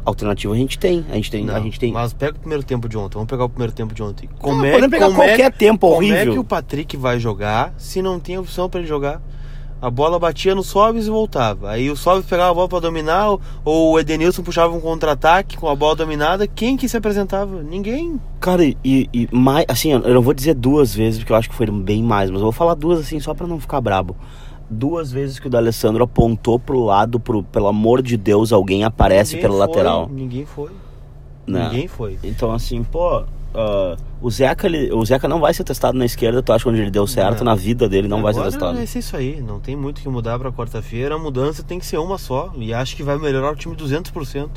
Alternativa 0.03 0.53
a 0.53 0.57
gente 0.57 0.79
tem. 0.79 1.05
A 1.12 1.15
gente 1.15 1.29
tem. 1.29 1.45
Não, 1.45 1.55
a 1.55 1.60
gente 1.60 1.79
tem... 1.79 1.91
Mas 1.91 2.12
pega 2.12 2.36
o 2.36 2.39
primeiro 2.39 2.63
tempo 2.63 2.89
de 2.89 2.98
ontem. 2.98 3.13
Vamos 3.15 3.29
pegar 3.29 3.45
o 3.45 3.50
primeiro 3.50 3.71
tempo 3.71 3.93
de 3.93 4.01
ontem. 4.01 4.27
Como 4.39 4.57
Não, 4.57 4.65
é, 4.65 4.71
podemos 4.71 4.91
pegar 4.91 5.05
como 5.07 5.21
é- 5.21 5.27
qualquer 5.27 5.51
tempo 5.53 5.88
Como 5.89 5.93
é 5.93 5.98
horrível. 6.15 6.33
que 6.33 6.39
o 6.39 6.43
Patrick 6.43 6.98
vai 6.98 7.19
jogar 7.19 7.74
se 7.77 8.01
não 8.01 8.19
tem 8.19 8.38
opção 8.38 8.67
pra 8.67 8.79
ele 8.79 8.88
jogar? 8.89 9.21
A 9.81 9.89
bola 9.89 10.19
batia 10.19 10.53
no 10.53 10.61
Sobis 10.63 11.07
e 11.07 11.09
voltava. 11.09 11.71
Aí 11.71 11.89
o 11.89 11.95
Sobis 11.95 12.25
pegava 12.27 12.51
a 12.51 12.53
bola 12.53 12.69
pra 12.69 12.79
dominar, 12.79 13.29
ou- 13.65 13.91
o 13.93 14.00
Edenilson 14.00 14.43
puxava 14.43 14.71
um 14.75 14.79
contra-ataque 14.79 15.57
com 15.57 15.67
a 15.67 15.75
bola 15.75 15.95
dominada. 15.95 16.45
Quem 16.45 16.77
que 16.77 16.88
se 16.88 16.95
apresentava? 16.95 17.63
Ninguém. 17.63 18.21
Cara, 18.39 18.63
e, 18.63 18.75
e 18.85 19.27
mais, 19.31 19.65
assim, 19.67 19.91
eu 19.91 20.13
não 20.13 20.21
vou 20.21 20.33
dizer 20.35 20.53
duas 20.53 20.93
vezes, 20.93 21.19
porque 21.19 21.33
eu 21.33 21.38
acho 21.38 21.50
que 21.50 21.55
foram 21.55 21.79
bem 21.79 22.03
mais, 22.03 22.29
mas 22.29 22.39
eu 22.39 22.43
vou 22.45 22.51
falar 22.51 22.75
duas 22.75 23.00
assim, 23.00 23.19
só 23.19 23.33
pra 23.33 23.47
não 23.47 23.59
ficar 23.59 23.81
brabo. 23.81 24.15
Duas 24.69 25.11
vezes 25.11 25.39
que 25.39 25.47
o 25.47 25.50
D'Alessandro 25.50 26.03
apontou 26.03 26.59
pro 26.59 26.79
lado, 26.79 27.19
pro, 27.19 27.41
pelo 27.43 27.67
amor 27.67 28.01
de 28.03 28.15
Deus, 28.17 28.53
alguém 28.53 28.83
aparece 28.83 29.35
Ninguém 29.35 29.50
pela 29.50 29.57
foi, 29.65 29.67
lateral. 29.67 30.09
Ninguém 30.13 30.45
foi. 30.45 30.69
né? 31.47 31.63
Ninguém 31.65 31.88
foi. 31.88 32.17
Então, 32.23 32.51
assim, 32.53 32.83
pô, 32.83 33.23
ah, 33.53 33.96
o, 34.22 34.29
Zeca, 34.29 34.67
ele- 34.67 34.91
o 34.93 35.03
Zeca 35.05 35.27
não 35.27 35.39
vai 35.39 35.53
ser 35.53 35.63
testado 35.63 35.98
na 35.98 36.05
esquerda, 36.05 36.41
tu 36.41 36.53
acha 36.53 36.63
que 36.63 36.70
onde 36.70 36.81
ele 36.81 36.91
deu 36.91 37.05
certo, 37.08 37.39
Não. 37.39 37.46
na 37.46 37.55
vida 37.55 37.88
dele 37.89 38.08
não 38.08 38.22
vai 38.22 38.34
ser 38.34 38.39
Agora 38.39 38.51
testado. 38.51 38.88
Ser 38.88 39.00
isso 39.00 39.15
aí. 39.17 39.41
Não 39.41 39.60
tem 39.60 39.75
muito 39.75 40.00
o 40.00 40.01
que 40.01 40.10
mudar 40.10 40.38
pra 40.39 40.51
quarta-feira. 40.51 41.15
A 41.15 41.20
mudança 41.20 41.63
tem 41.63 41.79
que 41.79 41.86
ser 41.86 41.98
uma 41.98 42.17
só. 42.17 42.51
E 42.58 42.74
acho 42.74 42.96
que 42.96 43.03
vai 43.03 43.17
melhorar 43.17 43.51
o 43.51 43.55
time 43.55 43.75
200%. 43.75 44.50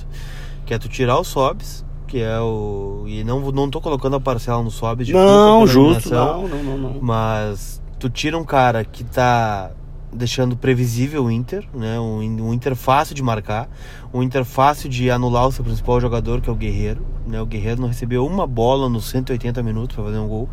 Que 0.67 0.73
é 0.75 0.79
tu 0.79 0.89
tirar 0.89 1.19
o 1.19 1.25
Sobs, 1.25 1.85
que 2.07 2.19
é 2.21 2.39
o. 2.41 3.05
E 3.07 3.23
não, 3.25 3.41
não 3.53 3.69
tô 3.69 3.81
colocando 3.81 4.17
a 4.17 4.21
parcela 4.21 4.63
no 4.63 4.71
Sobs 4.71 5.09
Não, 5.11 5.67
justo, 5.67 6.09
não, 6.11 6.49
não, 6.49 6.63
não, 6.63 6.79
não. 6.79 7.01
Mas 7.03 7.83
tu 7.99 8.09
tira 8.09 8.39
um 8.39 8.45
cara 8.45 8.83
que 8.85 9.05
tá 9.05 9.73
deixando 10.11 10.57
previsível 10.57 11.25
o 11.25 11.31
Inter, 11.31 11.67
né? 11.75 11.99
Um, 12.01 12.21
um 12.49 12.55
Inter 12.55 12.75
fácil 12.77 13.15
de 13.15 13.23
marcar, 13.23 13.69
um 14.13 14.23
Inter 14.23 14.45
fácil 14.45 14.89
de 14.89 15.11
anular 15.11 15.47
o 15.49 15.53
seu 15.53 15.65
principal 15.65 16.01
jogador, 16.01 16.41
que 16.41 16.49
é 16.49 16.53
o 16.53 16.57
Guerreiro. 16.57 17.05
Né? 17.27 17.41
O 17.41 17.47
Guerreiro 17.47 17.81
não 17.81 17.89
recebeu 17.89 18.27
uma 18.27 18.47
bola 18.47 18.89
nos 18.89 19.07
180 19.11 19.63
minutos 19.63 19.95
para 19.97 20.05
fazer 20.05 20.19
um 20.19 20.29
gol. 20.29 20.49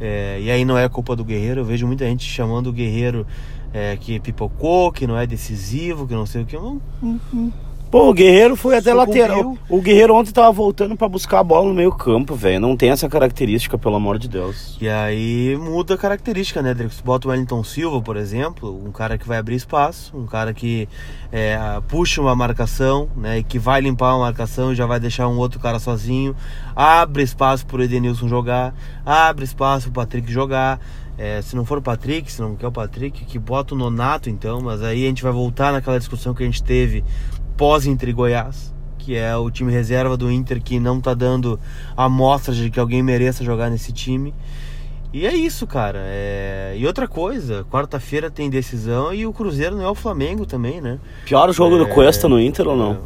É, 0.00 0.38
e 0.40 0.50
aí 0.50 0.64
não 0.64 0.76
é 0.76 0.88
culpa 0.88 1.16
do 1.16 1.24
Guerreiro. 1.24 1.60
Eu 1.60 1.64
vejo 1.64 1.86
muita 1.86 2.04
gente 2.04 2.24
chamando 2.24 2.68
o 2.68 2.72
Guerreiro 2.72 3.26
é, 3.72 3.96
que 3.96 4.20
pipocou, 4.20 4.92
que 4.92 5.06
não 5.06 5.18
é 5.18 5.26
decisivo, 5.26 6.06
que 6.06 6.14
não 6.14 6.26
sei 6.26 6.42
o 6.42 6.46
que. 6.46 6.56
Não, 6.56 6.80
não, 7.02 7.52
Pô, 7.96 8.10
o 8.10 8.12
Guerreiro 8.12 8.56
foi 8.56 8.76
até 8.76 8.92
lateral. 8.92 9.56
O 9.70 9.80
Guerreiro 9.80 10.14
ontem 10.14 10.30
tava 10.30 10.52
voltando 10.52 10.94
para 10.94 11.08
buscar 11.08 11.38
a 11.38 11.42
bola 11.42 11.66
no 11.66 11.72
meio 11.72 11.90
campo, 11.90 12.34
velho. 12.34 12.60
Não 12.60 12.76
tem 12.76 12.90
essa 12.90 13.08
característica, 13.08 13.78
pelo 13.78 13.96
amor 13.96 14.18
de 14.18 14.28
Deus. 14.28 14.76
E 14.78 14.86
aí 14.86 15.56
muda 15.58 15.94
a 15.94 15.96
característica, 15.96 16.60
né, 16.60 16.74
Você 16.74 17.02
bota 17.02 17.26
o 17.26 17.30
Wellington 17.30 17.64
Silva, 17.64 18.02
por 18.02 18.18
exemplo, 18.18 18.78
um 18.86 18.92
cara 18.92 19.16
que 19.16 19.26
vai 19.26 19.38
abrir 19.38 19.54
espaço, 19.54 20.14
um 20.14 20.26
cara 20.26 20.52
que 20.52 20.86
é, 21.32 21.58
puxa 21.88 22.20
uma 22.20 22.36
marcação, 22.36 23.08
né, 23.16 23.38
e 23.38 23.42
que 23.42 23.58
vai 23.58 23.80
limpar 23.80 24.14
uma 24.14 24.26
marcação 24.26 24.74
e 24.74 24.76
já 24.76 24.84
vai 24.84 25.00
deixar 25.00 25.26
um 25.28 25.38
outro 25.38 25.58
cara 25.58 25.78
sozinho. 25.78 26.36
Abre 26.74 27.22
espaço 27.22 27.64
pro 27.64 27.82
Edenilson 27.82 28.28
jogar, 28.28 28.74
abre 29.06 29.46
espaço 29.46 29.90
pro 29.90 30.02
Patrick 30.02 30.30
jogar. 30.30 30.78
É, 31.18 31.40
se 31.40 31.56
não 31.56 31.64
for 31.64 31.78
o 31.78 31.82
Patrick, 31.82 32.30
se 32.30 32.42
não 32.42 32.54
quer 32.54 32.66
o 32.66 32.72
Patrick, 32.72 33.24
que 33.24 33.38
bota 33.38 33.74
o 33.74 33.78
Nonato 33.78 34.28
então, 34.28 34.60
mas 34.60 34.82
aí 34.82 35.06
a 35.06 35.08
gente 35.08 35.22
vai 35.22 35.32
voltar 35.32 35.72
naquela 35.72 35.98
discussão 35.98 36.34
que 36.34 36.42
a 36.42 36.46
gente 36.46 36.62
teve 36.62 37.02
pós-Inter 37.56 38.08
e 38.08 38.12
Goiás, 38.12 38.74
que 38.98 39.14
é 39.14 39.36
o 39.36 39.50
time 39.50 39.72
reserva 39.72 40.16
do 40.16 40.30
Inter 40.30 40.62
que 40.62 40.78
não 40.78 41.00
tá 41.00 41.14
dando 41.14 41.58
amostras 41.96 42.56
de 42.56 42.70
que 42.70 42.80
alguém 42.80 43.02
mereça 43.02 43.44
jogar 43.44 43.70
nesse 43.70 43.92
time. 43.92 44.34
E 45.12 45.26
é 45.26 45.34
isso, 45.34 45.66
cara. 45.66 46.00
É... 46.02 46.74
E 46.76 46.86
outra 46.86 47.08
coisa, 47.08 47.64
quarta-feira 47.70 48.30
tem 48.30 48.50
decisão 48.50 49.14
e 49.14 49.26
o 49.26 49.32
Cruzeiro 49.32 49.76
não 49.76 49.84
é 49.84 49.88
o 49.88 49.94
Flamengo 49.94 50.44
também, 50.44 50.80
né? 50.80 50.98
Pior 51.24 51.50
jogo 51.52 51.76
é... 51.76 51.78
do 51.78 51.86
Cuesta 51.88 52.28
no 52.28 52.40
Inter 52.40 52.68
ou 52.68 52.76
não? 52.76 52.98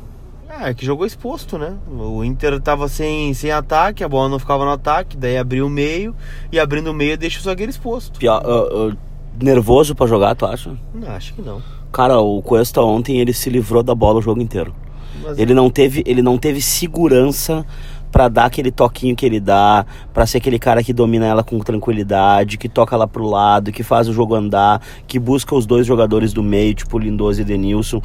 É, 0.48 0.70
é 0.70 0.74
que 0.74 0.84
jogou 0.84 1.06
exposto, 1.06 1.56
né? 1.56 1.76
O 1.88 2.24
Inter 2.24 2.60
tava 2.60 2.88
sem, 2.88 3.32
sem 3.34 3.52
ataque, 3.52 4.02
a 4.02 4.08
bola 4.08 4.28
não 4.28 4.38
ficava 4.38 4.64
no 4.64 4.72
ataque, 4.72 5.16
daí 5.16 5.38
abriu 5.38 5.66
o 5.66 5.70
meio 5.70 6.14
e 6.50 6.58
abrindo 6.58 6.90
o 6.90 6.94
meio 6.94 7.16
deixa 7.16 7.38
o 7.38 7.42
zagueiro 7.42 7.70
exposto. 7.70 8.18
Pior, 8.18 8.42
uh, 8.44 8.88
uh, 8.88 8.96
nervoso 9.40 9.94
para 9.94 10.06
jogar, 10.06 10.34
tu 10.34 10.46
acha? 10.46 10.76
Não, 10.92 11.10
acho 11.10 11.34
que 11.34 11.42
não. 11.42 11.62
Cara, 11.92 12.20
o 12.20 12.40
Cuesta 12.42 12.80
ontem 12.82 13.20
ele 13.20 13.32
se 13.32 13.50
livrou 13.50 13.82
da 13.82 13.94
bola 13.94 14.18
o 14.18 14.22
jogo 14.22 14.40
inteiro. 14.40 14.74
Mas 15.22 15.38
ele 15.38 15.52
é. 15.52 15.54
não 15.54 15.68
teve, 15.68 16.02
ele 16.06 16.22
não 16.22 16.38
teve 16.38 16.60
segurança 16.60 17.66
para 18.10 18.28
dar 18.28 18.46
aquele 18.46 18.70
toquinho 18.70 19.14
que 19.14 19.24
ele 19.24 19.40
dá, 19.40 19.86
para 20.12 20.26
ser 20.26 20.38
aquele 20.38 20.58
cara 20.58 20.82
que 20.82 20.92
domina 20.92 21.26
ela 21.26 21.42
com 21.42 21.58
tranquilidade, 21.60 22.58
que 22.58 22.68
toca 22.68 22.96
lá 22.96 23.06
pro 23.06 23.24
lado, 23.24 23.72
que 23.72 23.82
faz 23.82 24.08
o 24.08 24.12
jogo 24.12 24.34
andar, 24.34 24.82
que 25.06 25.18
busca 25.18 25.54
os 25.54 25.66
dois 25.66 25.86
jogadores 25.86 26.32
do 26.32 26.42
meio, 26.42 26.74
tipo 26.74 26.98
Lindoso 26.98 27.40
e 27.40 27.44
Denilson. 27.44 28.02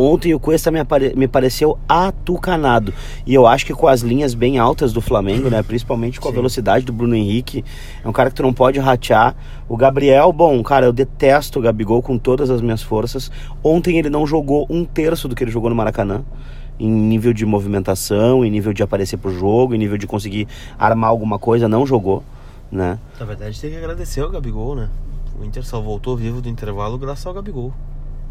Ontem 0.00 0.32
o 0.32 0.38
Cuesta 0.38 0.70
me, 0.70 0.78
apare 0.78 1.12
me 1.16 1.26
pareceu 1.26 1.76
atucanado. 1.88 2.94
E 3.26 3.34
eu 3.34 3.48
acho 3.48 3.66
que 3.66 3.74
com 3.74 3.88
as 3.88 4.00
linhas 4.00 4.32
bem 4.32 4.56
altas 4.56 4.92
do 4.92 5.00
Flamengo, 5.00 5.50
né? 5.50 5.60
Principalmente 5.60 6.20
com 6.20 6.28
a 6.28 6.30
Sim. 6.30 6.36
velocidade 6.36 6.84
do 6.84 6.92
Bruno 6.92 7.16
Henrique. 7.16 7.64
É 8.04 8.08
um 8.08 8.12
cara 8.12 8.30
que 8.30 8.36
tu 8.36 8.44
não 8.44 8.52
pode 8.52 8.78
ratear. 8.78 9.34
O 9.68 9.76
Gabriel, 9.76 10.32
bom, 10.32 10.62
cara, 10.62 10.86
eu 10.86 10.92
detesto 10.92 11.58
o 11.58 11.62
Gabigol 11.62 12.00
com 12.00 12.16
todas 12.16 12.48
as 12.48 12.62
minhas 12.62 12.80
forças. 12.80 13.28
Ontem 13.60 13.98
ele 13.98 14.08
não 14.08 14.24
jogou 14.24 14.68
um 14.70 14.84
terço 14.84 15.26
do 15.26 15.34
que 15.34 15.42
ele 15.42 15.50
jogou 15.50 15.68
no 15.68 15.74
Maracanã 15.74 16.24
em 16.78 16.90
nível 16.90 17.32
de 17.32 17.44
movimentação, 17.44 18.44
em 18.44 18.50
nível 18.50 18.72
de 18.72 18.82
aparecer 18.82 19.16
pro 19.16 19.32
jogo, 19.32 19.74
em 19.74 19.78
nível 19.78 19.98
de 19.98 20.06
conseguir 20.06 20.46
armar 20.78 21.10
alguma 21.10 21.38
coisa, 21.38 21.68
não 21.68 21.86
jogou, 21.86 22.22
né? 22.70 22.98
Na 23.18 23.26
verdade, 23.26 23.60
tem 23.60 23.70
que 23.70 23.76
agradecer 23.76 24.20
ao 24.20 24.30
Gabigol, 24.30 24.74
né? 24.74 24.88
O 25.40 25.44
Inter 25.44 25.64
só 25.64 25.80
voltou 25.80 26.16
vivo 26.16 26.40
do 26.40 26.48
intervalo 26.48 26.98
graças 26.98 27.26
ao 27.26 27.34
Gabigol. 27.34 27.72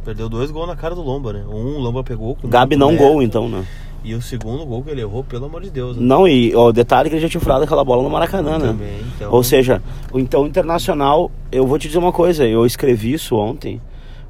Perdeu 0.04 0.30
dois 0.30 0.51
gols 0.51 0.68
na 0.68 0.75
cara 0.75 0.96
do 0.96 1.01
Lomba, 1.01 1.34
né? 1.34 1.44
Um 1.50 1.75
o 1.75 1.80
Lomba 1.80 2.04
pegou. 2.04 2.36
Com 2.36 2.48
Gabi 2.48 2.75
não 2.75 2.96
gol, 2.96 3.22
então, 3.22 3.50
né? 3.50 3.66
E 4.04 4.13
o 4.13 4.22
segundo 4.22 4.66
gol 4.66 4.84
que 4.84 4.89
ele 4.89 5.01
errou, 5.01 5.24
pelo 5.24 5.46
amor 5.46 5.62
de 5.62 5.70
Deus. 5.70 5.98
Né? 5.98 6.04
Não, 6.06 6.25
e 6.25 6.56
o 6.56 6.72
detalhe 6.72 7.08
é 7.08 7.10
que 7.10 7.16
ele 7.16 7.22
já 7.22 7.30
tinha 7.30 7.42
furado 7.42 7.63
aquela 7.63 7.84
bola 7.84 8.04
no 8.04 8.10
Maracanã, 8.10 8.58
né? 8.58 8.68
Também, 8.68 9.01
então... 9.16 9.32
Ou 9.32 9.44
seja, 9.44 9.82
o 10.12 10.20
então 10.20 10.48
internacional, 10.48 11.30
eu 11.51 11.68
vou 11.68 11.77
te 11.77 11.88
dizer 11.88 12.00
uma 12.00 12.13
coisa, 12.13 12.46
eu 12.46 12.66
escrevi 12.66 13.12
isso 13.12 13.36
ontem. 13.36 13.82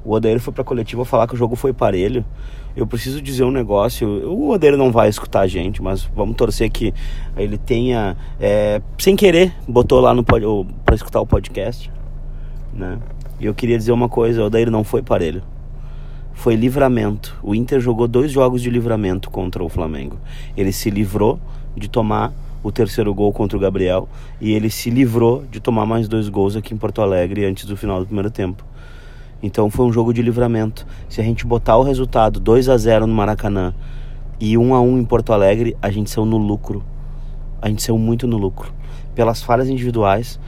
O 0.04 0.12
Odair 0.12 0.40
foi 0.40 0.52
pra 0.52 0.64
coletiva 0.64 1.04
falar 1.04 1.26
que 1.26 1.34
o 1.34 1.36
jogo 1.36 1.56
foi 1.56 1.72
parelho. 1.72 2.24
Eu 2.76 2.86
preciso 2.86 3.20
dizer 3.20 3.44
um 3.44 3.50
negócio. 3.50 4.08
O 4.28 4.50
Odair 4.50 4.76
não 4.76 4.92
vai 4.92 5.08
escutar 5.08 5.40
a 5.40 5.46
gente, 5.46 5.82
mas 5.82 6.04
vamos 6.14 6.36
torcer 6.36 6.70
que 6.70 6.94
ele 7.36 7.58
tenha, 7.58 8.16
é, 8.40 8.80
sem 8.98 9.16
querer, 9.16 9.52
botou 9.66 10.00
lá 10.00 10.14
no 10.14 10.22
para 10.22 10.94
escutar 10.94 11.20
o 11.20 11.26
podcast, 11.26 11.90
né? 12.72 12.98
E 13.40 13.46
eu 13.46 13.54
queria 13.54 13.76
dizer 13.76 13.92
uma 13.92 14.08
coisa: 14.08 14.42
o 14.42 14.46
Odair 14.46 14.70
não 14.70 14.84
foi 14.84 15.02
parelho 15.02 15.42
foi 16.38 16.54
livramento. 16.54 17.36
O 17.42 17.52
Inter 17.52 17.80
jogou 17.80 18.06
dois 18.06 18.30
jogos 18.30 18.62
de 18.62 18.70
livramento 18.70 19.28
contra 19.28 19.62
o 19.62 19.68
Flamengo. 19.68 20.16
Ele 20.56 20.70
se 20.70 20.88
livrou 20.88 21.40
de 21.76 21.88
tomar 21.88 22.32
o 22.62 22.70
terceiro 22.70 23.12
gol 23.12 23.32
contra 23.32 23.56
o 23.56 23.60
Gabriel 23.60 24.08
e 24.40 24.52
ele 24.52 24.70
se 24.70 24.88
livrou 24.88 25.44
de 25.50 25.58
tomar 25.58 25.84
mais 25.84 26.06
dois 26.06 26.28
gols 26.28 26.54
aqui 26.54 26.72
em 26.72 26.76
Porto 26.76 27.02
Alegre 27.02 27.44
antes 27.44 27.64
do 27.64 27.76
final 27.76 27.98
do 27.98 28.06
primeiro 28.06 28.30
tempo. 28.30 28.64
Então 29.42 29.70
foi 29.70 29.86
um 29.86 29.92
jogo 29.92 30.12
de 30.12 30.22
livramento. 30.22 30.86
Se 31.08 31.20
a 31.20 31.24
gente 31.24 31.46
botar 31.46 31.76
o 31.76 31.82
resultado 31.82 32.40
2 32.40 32.68
a 32.68 32.76
0 32.76 33.06
no 33.06 33.14
Maracanã 33.14 33.74
e 34.40 34.58
1 34.58 34.74
a 34.74 34.80
1 34.80 34.98
em 34.98 35.04
Porto 35.04 35.32
Alegre, 35.32 35.76
a 35.80 35.90
gente 35.90 36.10
saiu 36.10 36.24
no 36.24 36.36
lucro. 36.36 36.84
A 37.60 37.68
gente 37.68 37.82
saiu 37.82 37.98
muito 37.98 38.26
no 38.26 38.36
lucro. 38.36 38.72
Pelas 39.14 39.42
falhas 39.42 39.68
individuais. 39.68 40.38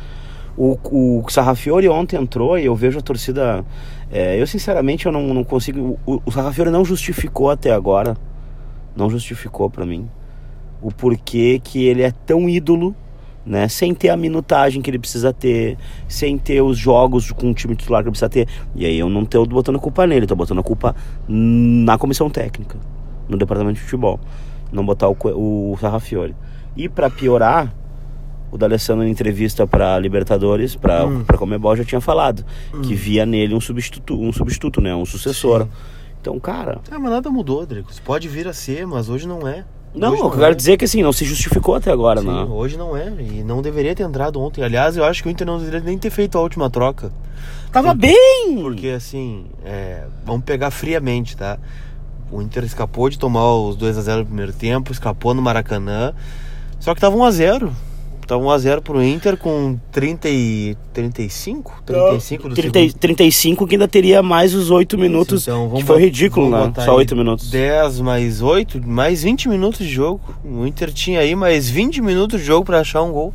O, 0.57 0.77
o 0.91 1.25
Sarrafiori 1.31 1.89
ontem 1.89 2.17
entrou 2.17 2.59
e 2.59 2.67
eu 2.67 2.75
vejo 2.75 2.99
a 2.99 3.03
torcida 3.03 3.65
é, 4.11 4.41
eu, 4.41 4.47
sinceramente, 4.47 5.07
eu 5.07 5.13
não, 5.13 5.33
não 5.33 5.45
consigo. 5.45 5.99
O, 6.05 6.21
o 6.27 6.33
Sarrafiore 6.33 6.71
não 6.71 6.85
justificou 6.85 7.49
até 7.49 7.71
agora. 7.71 8.17
Não 8.97 9.09
justificou 9.09 9.71
para 9.71 9.87
mim 9.87 10.09
o 10.83 10.91
porquê 10.91 11.61
que 11.63 11.85
ele 11.85 12.03
é 12.03 12.11
tão 12.11 12.49
ídolo, 12.49 12.95
né? 13.45 13.69
Sem 13.69 13.95
ter 13.95 14.11
a 14.11 14.17
minutagem 14.17 14.83
que 14.83 14.91
ele 14.91 14.99
precisa 14.99 15.33
ter, 15.33 15.77
sem 16.09 16.37
ter 16.39 16.61
os 16.63 16.79
jogos 16.79 17.31
com 17.33 17.51
o 17.51 17.55
time 17.55 17.75
titular 17.75 18.03
que 18.03 18.09
ele 18.09 18.13
precisa 18.13 18.29
ter. 18.29 18.49
E 18.75 18.85
aí 18.85 18.99
eu 18.99 19.09
não 19.09 19.25
tô 19.25 19.45
botando 19.47 19.79
culpa 19.79 20.07
nele, 20.07 20.27
tô 20.27 20.37
botando 20.37 20.61
a 20.61 20.63
culpa 20.63 20.95
na 21.29 21.97
comissão 21.99 22.29
técnica, 22.29 22.79
no 23.29 23.37
departamento 23.37 23.75
de 23.75 23.81
futebol. 23.81 24.21
Não 24.73 24.85
botar 24.85 25.09
o, 25.09 25.17
o 25.25 25.77
Sarrafiore. 25.81 26.35
E 26.77 26.89
para 26.89 27.11
piorar, 27.11 27.75
o 28.51 28.59
D'Alessandro 28.59 29.05
em 29.05 29.11
entrevista 29.11 29.67
para 29.67 29.99
Libertadores, 29.99 30.77
para 30.77 31.07
hum. 31.07 31.25
para 31.25 31.39
Comebol 31.39 31.77
já 31.77 31.85
tinha 31.85 32.01
falado 32.01 32.45
hum. 32.75 32.83
que 32.83 32.95
via 32.95 33.25
nele 33.25 33.55
um 33.55 33.61
substituto, 33.61 34.21
um 34.21 34.33
substituto, 34.33 34.81
né, 34.81 34.95
um 34.95 35.05
sucessor. 35.05 35.63
Sim. 35.63 35.69
Então, 36.21 36.39
cara, 36.39 36.81
é, 36.91 36.99
mas 36.99 37.11
nada 37.11 37.31
mudou, 37.31 37.65
Drico. 37.65 37.91
Pode 38.05 38.29
vir 38.29 38.47
a 38.47 38.53
ser, 38.53 38.87
mas 38.87 39.09
hoje 39.09 39.27
não 39.27 39.49
é. 39.49 39.65
Não, 39.95 40.13
hoje 40.13 40.23
eu 40.23 40.31
quero 40.31 40.53
é. 40.53 40.55
dizer 40.55 40.77
que 40.77 40.85
assim, 40.85 41.03
não 41.03 41.13
se 41.13 41.25
justificou 41.25 41.75
até 41.75 41.91
agora, 41.91 42.21
Sim, 42.21 42.27
não. 42.29 42.53
Hoje 42.53 42.77
não 42.77 42.97
é, 42.97 43.09
e 43.09 43.43
não 43.43 43.61
deveria 43.61 43.95
ter 43.95 44.05
entrado 44.05 44.41
ontem. 44.41 44.63
Aliás, 44.63 44.97
eu 44.97 45.05
acho 45.05 45.23
que 45.23 45.29
o 45.29 45.31
Inter 45.31 45.47
não 45.47 45.59
deveria 45.59 45.81
nem 45.81 45.99
ter 45.99 46.11
feito 46.11 46.39
a 46.39 46.41
última 46.41 46.71
troca. 46.71 47.13
Tava 47.73 47.95
porque, 47.95 48.07
bem! 48.07 48.63
Porque 48.63 48.89
assim, 48.89 49.47
é, 49.65 50.05
vamos 50.25 50.45
pegar 50.45 50.71
friamente, 50.71 51.37
tá? 51.37 51.59
O 52.31 52.41
Inter 52.41 52.65
escapou 52.65 53.11
de 53.11 53.19
tomar 53.19 53.53
os 53.55 53.75
2 53.75 53.99
a 53.99 54.03
0 54.03 54.21
no 54.21 54.27
primeiro 54.27 54.53
tempo, 54.53 54.93
escapou 54.93 55.35
no 55.35 55.43
Maracanã. 55.43 56.15
Só 56.79 56.95
que 56.95 57.01
tava 57.01 57.17
1 57.17 57.25
a 57.25 57.31
0 57.31 57.73
Tá 58.31 58.37
1x0 58.37 58.81
pro 58.81 59.03
Inter 59.03 59.37
com 59.37 59.77
30 59.91 60.29
e 60.29 60.77
35? 60.93 61.83
35 61.85 62.49
do 62.49 62.55
30, 62.55 62.79
segundo. 62.79 62.99
35 63.01 63.67
que 63.67 63.75
ainda 63.75 63.89
teria 63.89 64.23
mais 64.23 64.55
os 64.55 64.71
8 64.71 64.97
minutos. 64.97 65.41
Isso, 65.41 65.51
então, 65.51 65.65
vamos 65.65 65.81
que 65.81 65.87
foi 65.89 66.01
ridículo, 66.01 66.49
né? 66.49 66.73
Só 66.85 66.95
8 66.95 67.17
minutos. 67.17 67.51
10 67.51 67.99
mais 67.99 68.41
8, 68.41 68.87
mais 68.87 69.25
20 69.25 69.49
minutos 69.49 69.81
de 69.81 69.93
jogo. 69.93 70.21
O 70.45 70.65
Inter 70.65 70.93
tinha 70.93 71.19
aí 71.19 71.35
mais 71.35 71.69
20 71.69 72.01
minutos 72.03 72.39
de 72.39 72.47
jogo 72.47 72.65
para 72.65 72.79
achar 72.79 73.03
um 73.03 73.11
gol. 73.11 73.35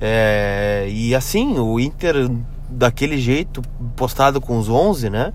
É, 0.00 0.88
e 0.90 1.14
assim, 1.14 1.58
o 1.58 1.78
Inter 1.78 2.30
daquele 2.66 3.18
jeito, 3.18 3.60
postado 3.94 4.40
com 4.40 4.56
os 4.56 4.70
11, 4.70 5.10
né? 5.10 5.34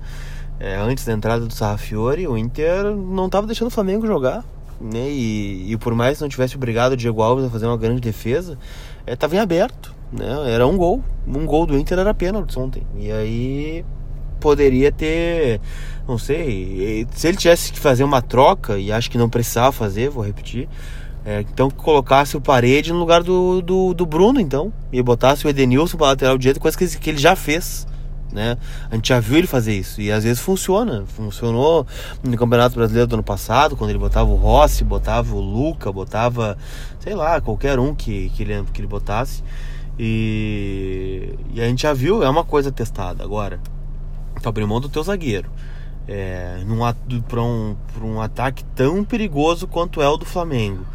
É, 0.60 0.78
antes 0.78 1.06
da 1.06 1.14
entrada 1.14 1.46
do 1.46 1.54
Sarrafiore, 1.54 2.28
o 2.28 2.36
Inter 2.36 2.86
não 2.86 3.30
tava 3.30 3.46
deixando 3.46 3.68
o 3.68 3.72
Flamengo 3.72 4.08
jogar. 4.08 4.44
Né? 4.82 5.10
E, 5.10 5.72
e 5.72 5.78
por 5.78 5.94
mais 5.94 6.18
que 6.18 6.24
não 6.24 6.30
tivesse 6.30 6.56
obrigado 6.56 6.94
o 6.94 6.98
Diego 6.98 7.22
Alves 7.22 7.46
a 7.46 7.50
fazer 7.50 7.66
uma 7.66 7.78
grande 7.78 8.02
defesa, 8.02 8.58
estava 9.08 9.36
é, 9.36 9.38
em 9.38 9.42
aberto, 9.42 9.94
né? 10.12 10.52
Era 10.52 10.66
um 10.66 10.78
gol. 10.78 11.04
Um 11.28 11.46
gol 11.46 11.66
do 11.66 11.78
Inter 11.78 12.00
era 12.00 12.14
pênalti 12.14 12.58
ontem. 12.58 12.84
E 12.98 13.12
aí 13.12 13.86
poderia 14.40 14.92
ter, 14.92 15.60
não 16.08 16.18
sei, 16.18 17.08
se 17.12 17.28
ele 17.28 17.38
tivesse 17.38 17.72
que 17.72 17.80
fazer 17.80 18.04
uma 18.04 18.22
troca, 18.22 18.78
e 18.78 18.92
acho 18.92 19.10
que 19.10 19.18
não 19.18 19.28
precisava 19.28 19.72
fazer, 19.72 20.10
vou 20.10 20.24
repetir, 20.24 20.70
é, 21.26 21.42
então 21.42 21.72
que 21.72 21.78
colocasse 21.78 22.38
o 22.38 22.42
parede 22.42 22.94
no 22.94 23.00
lugar 23.00 23.24
do, 23.24 23.60
do, 23.62 23.94
do 23.96 24.06
Bruno, 24.06 24.40
então, 24.40 24.72
e 24.92 25.02
botasse 25.02 25.48
o 25.48 25.50
Edenilson 25.50 25.98
para 25.98 26.08
lateral 26.08 26.38
direito, 26.38 26.60
coisa 26.60 26.78
que, 26.78 26.88
que 26.88 27.10
ele 27.10 27.18
já 27.18 27.36
fez. 27.36 27.88
Né? 28.32 28.58
A 28.90 28.96
gente 28.96 29.10
já 29.10 29.20
viu 29.20 29.38
ele 29.38 29.48
fazer 29.48 29.74
isso 29.74 30.02
e 30.02 30.12
às 30.12 30.24
vezes 30.24 30.40
funciona. 30.40 31.06
Funcionou 31.06 31.88
no 32.24 32.38
Campeonato 32.38 32.76
Brasileiro 32.76 33.08
do 33.08 33.14
ano 33.14 33.24
passado, 33.24 33.76
quando 33.76 33.90
ele 33.90 34.00
botava 34.00 34.30
o 34.30 34.36
Rossi, 34.36 34.84
botava 34.84 35.34
o 35.36 35.40
Luca, 35.40 35.92
botava, 35.92 36.58
sei 37.00 37.16
lá, 37.16 37.40
qualquer 37.40 37.80
um 37.80 37.96
que, 37.96 38.30
que, 38.30 38.44
ele, 38.44 38.64
que 38.74 38.82
ele 38.82 38.88
botasse. 38.88 39.44
E, 39.98 41.34
e 41.54 41.62
a 41.62 41.66
gente 41.66 41.84
já 41.84 41.94
viu, 41.94 42.24
é 42.24 42.30
uma 42.30 42.44
coisa 42.44 42.72
testada. 42.72 43.24
Agora, 43.24 43.60
Tu 44.42 44.50
abriu 44.50 44.68
mão 44.68 44.80
do 44.80 44.90
teu 44.90 45.04
zagueiro. 45.04 45.50
É, 46.08 46.60
para 47.28 47.42
um, 47.42 47.76
um 48.00 48.22
ataque 48.22 48.64
tão 48.76 49.04
perigoso 49.04 49.68
quanto 49.68 50.02
é 50.02 50.08
o 50.08 50.18
do 50.18 50.26
Flamengo. 50.26 50.86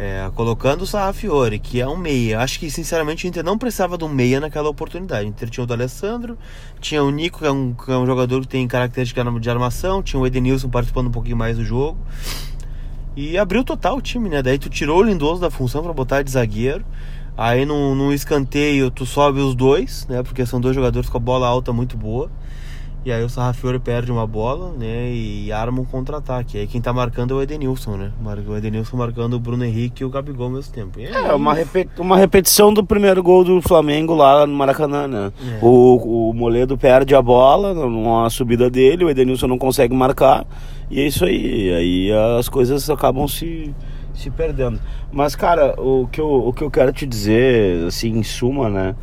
É, 0.00 0.30
colocando 0.36 0.82
o 0.82 0.86
Sarrafiore, 0.86 1.58
que 1.58 1.80
é 1.80 1.88
um 1.88 1.96
meia. 1.96 2.38
Acho 2.38 2.60
que, 2.60 2.70
sinceramente, 2.70 3.26
o 3.26 3.28
Inter 3.28 3.42
não 3.42 3.58
precisava 3.58 3.98
de 3.98 4.04
um 4.04 4.08
meia 4.08 4.38
naquela 4.38 4.68
oportunidade. 4.68 5.26
O 5.26 5.28
Inter 5.28 5.50
tinha 5.50 5.64
o 5.64 5.66
do 5.66 5.72
Alessandro, 5.72 6.38
tinha 6.80 7.02
o 7.02 7.10
Nico, 7.10 7.40
que 7.40 7.46
é 7.46 7.50
um, 7.50 7.74
que 7.74 7.90
é 7.90 7.96
um 7.96 8.06
jogador 8.06 8.40
que 8.42 8.46
tem 8.46 8.68
característica 8.68 9.24
de 9.24 9.50
armação, 9.50 10.00
tinha 10.00 10.20
o 10.20 10.24
Edenilson 10.24 10.68
participando 10.68 11.08
um 11.08 11.10
pouquinho 11.10 11.36
mais 11.36 11.56
do 11.56 11.64
jogo. 11.64 11.98
E 13.16 13.36
abriu 13.36 13.64
total 13.64 13.96
o 13.96 14.00
time, 14.00 14.28
né? 14.28 14.40
Daí 14.40 14.56
tu 14.56 14.70
tirou 14.70 15.00
o 15.00 15.02
Lindoso 15.02 15.40
da 15.40 15.50
função 15.50 15.82
para 15.82 15.92
botar 15.92 16.22
de 16.22 16.30
zagueiro. 16.30 16.84
Aí 17.36 17.66
num, 17.66 17.96
num 17.96 18.12
escanteio 18.12 18.92
tu 18.92 19.04
sobe 19.04 19.40
os 19.40 19.56
dois, 19.56 20.06
né? 20.08 20.22
Porque 20.22 20.46
são 20.46 20.60
dois 20.60 20.76
jogadores 20.76 21.10
com 21.10 21.16
a 21.16 21.20
bola 21.20 21.48
alta 21.48 21.72
muito 21.72 21.96
boa. 21.96 22.30
E 23.08 23.12
aí 23.12 23.24
o 23.24 23.28
Sarrafiore 23.30 23.78
perde 23.78 24.12
uma 24.12 24.26
bola, 24.26 24.70
né? 24.78 25.10
E 25.10 25.50
arma 25.50 25.80
um 25.80 25.84
contra-ataque. 25.86 26.58
Aí 26.58 26.66
quem 26.66 26.78
tá 26.78 26.92
marcando 26.92 27.32
é 27.32 27.36
o 27.38 27.42
Edenilson, 27.42 27.96
né? 27.96 28.12
O 28.46 28.54
Edenilson 28.54 28.98
marcando 28.98 29.32
o 29.32 29.40
Bruno 29.40 29.64
Henrique 29.64 30.02
e 30.02 30.04
o 30.04 30.10
Gabigol 30.10 30.48
ao 30.48 30.52
mesmo 30.52 30.74
tempo. 30.74 31.00
é, 31.00 31.10
é 31.10 31.32
uma, 31.32 31.56
uma 31.96 32.18
repetição 32.18 32.70
do 32.70 32.84
primeiro 32.84 33.22
gol 33.22 33.42
do 33.44 33.62
Flamengo 33.62 34.14
lá 34.14 34.46
no 34.46 34.52
Maracanã, 34.52 35.08
né? 35.08 35.32
É. 35.42 35.58
O, 35.64 36.28
o 36.28 36.34
Moledo 36.34 36.76
perde 36.76 37.14
a 37.14 37.22
bola 37.22 37.72
numa 37.72 38.28
subida 38.28 38.68
dele, 38.68 39.06
o 39.06 39.08
Edenilson 39.08 39.46
não 39.46 39.56
consegue 39.56 39.94
marcar. 39.94 40.46
E 40.90 41.00
é 41.00 41.06
isso 41.06 41.24
aí. 41.24 41.72
Aí 41.72 42.12
as 42.38 42.46
coisas 42.46 42.90
acabam 42.90 43.26
se, 43.26 43.74
se 44.12 44.28
perdendo. 44.28 44.78
Mas, 45.10 45.34
cara, 45.34 45.80
o 45.80 46.06
que, 46.08 46.20
eu, 46.20 46.30
o 46.30 46.52
que 46.52 46.62
eu 46.62 46.70
quero 46.70 46.92
te 46.92 47.06
dizer, 47.06 47.86
assim, 47.86 48.18
em 48.18 48.22
suma, 48.22 48.68
né? 48.68 48.94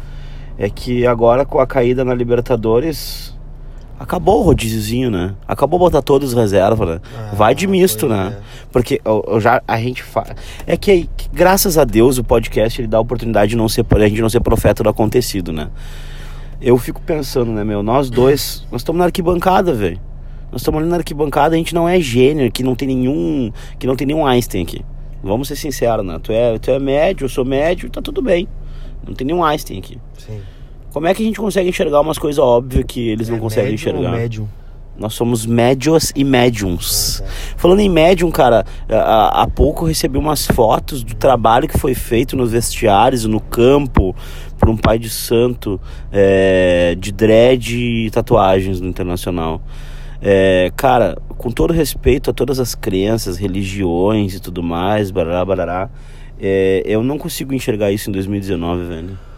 É 0.59 0.69
que 0.69 1.07
agora 1.07 1.43
com 1.43 1.59
a 1.59 1.65
caída 1.65 2.05
na 2.05 2.13
Libertadores 2.13 3.34
Acabou 3.97 4.41
o 4.41 4.43
rodíziozinho, 4.43 5.09
né? 5.09 5.33
Acabou 5.47 5.79
botar 5.79 6.01
todos 6.01 6.33
reserva, 6.33 6.85
né? 6.85 7.01
Ah, 7.17 7.33
Vai 7.33 7.55
de 7.55 7.65
misto, 7.65 8.09
né? 8.09 8.35
É. 8.37 8.65
Porque 8.71 8.99
eu, 9.05 9.23
eu, 9.25 9.39
já 9.39 9.61
a 9.65 9.77
gente 9.79 10.03
fala. 10.03 10.35
É 10.67 10.75
que, 10.75 11.09
que, 11.15 11.29
graças 11.31 11.77
a 11.77 11.85
Deus 11.85 12.17
o 12.17 12.23
podcast 12.23 12.81
ele 12.81 12.89
dá 12.89 12.97
a 12.97 13.01
oportunidade 13.01 13.51
de 13.51 13.55
não 13.55 13.69
ser 13.69 13.85
a 13.89 14.07
gente 14.07 14.21
não 14.21 14.29
ser 14.29 14.41
profeta 14.41 14.83
do 14.83 14.89
acontecido, 14.89 15.53
né? 15.53 15.69
Eu 16.61 16.77
fico 16.77 17.01
pensando, 17.01 17.51
né, 17.51 17.63
meu? 17.63 17.81
Nós 17.81 18.09
dois, 18.09 18.65
nós 18.71 18.81
estamos 18.81 18.99
na 18.99 19.05
arquibancada, 19.05 19.73
velho. 19.73 19.99
Nós 20.51 20.61
estamos 20.61 20.81
ali 20.81 20.89
na 20.89 20.97
arquibancada, 20.97 21.55
a 21.55 21.57
gente 21.57 21.73
não 21.73 21.87
é 21.87 21.99
gênio, 21.99 22.51
que 22.51 22.63
não 22.63 22.75
tem 22.75 22.87
nenhum, 22.87 23.51
que 23.79 23.87
não 23.87 23.95
tem 23.95 24.07
nenhum 24.07 24.25
Einstein 24.25 24.63
aqui. 24.63 24.83
Vamos 25.23 25.47
ser 25.47 25.55
sinceros, 25.55 26.05
né? 26.05 26.19
Tu 26.21 26.31
é, 26.31 26.57
tu 26.59 26.69
é 26.69 26.79
médio, 26.79 27.25
eu 27.25 27.29
sou 27.29 27.45
médio, 27.45 27.89
tá 27.89 28.01
tudo 28.01 28.21
bem. 28.21 28.47
Não 29.05 29.13
tem 29.13 29.27
nenhum 29.27 29.43
Einstein 29.43 29.79
aqui. 29.79 29.97
Sim. 30.17 30.39
Como 30.95 31.07
é 31.07 31.13
que 31.13 31.21
a 31.21 31.25
gente 31.25 31.37
consegue 31.37 31.67
enxergar 31.67 31.99
umas 31.99 32.17
coisas 32.17 32.39
óbvias 32.39 32.85
que 32.87 33.09
eles 33.09 33.27
é 33.27 33.33
não 33.33 33.37
conseguem 33.37 33.73
enxergar? 33.73 34.11
médium? 34.11 34.47
Nós 34.97 35.13
somos 35.13 35.45
médios 35.45 36.13
e 36.15 36.23
médiums. 36.23 37.19
Ah, 37.19 37.25
tá. 37.25 37.31
Falando 37.57 37.81
em 37.81 37.89
médium, 37.89 38.31
cara, 38.31 38.65
há, 38.87 39.41
há 39.41 39.45
pouco 39.45 39.83
eu 39.83 39.89
recebi 39.89 40.17
umas 40.17 40.47
fotos 40.47 41.03
do 41.03 41.13
trabalho 41.13 41.67
que 41.67 41.77
foi 41.77 41.93
feito 41.93 42.37
nos 42.37 42.53
vestiários, 42.53 43.25
no 43.25 43.41
campo, 43.41 44.15
por 44.57 44.69
um 44.69 44.77
pai 44.77 44.97
de 44.97 45.09
santo 45.09 45.81
é, 46.13 46.95
de 46.97 47.11
dread 47.11 47.75
e 47.75 48.09
tatuagens 48.09 48.79
no 48.79 48.87
Internacional. 48.87 49.61
É, 50.21 50.71
cara, 50.77 51.17
com 51.37 51.51
todo 51.51 51.73
respeito 51.73 52.29
a 52.29 52.33
todas 52.33 52.57
as 52.57 52.73
crenças, 52.73 53.35
religiões 53.35 54.33
e 54.33 54.39
tudo 54.39 54.63
mais, 54.63 55.11
barará, 55.11 55.43
barará, 55.43 55.89
é, 56.39 56.83
eu 56.85 57.03
não 57.03 57.17
consigo 57.17 57.53
enxergar 57.53 57.91
isso 57.91 58.09
em 58.09 58.13
2019, 58.13 58.85
velho. 58.85 59.34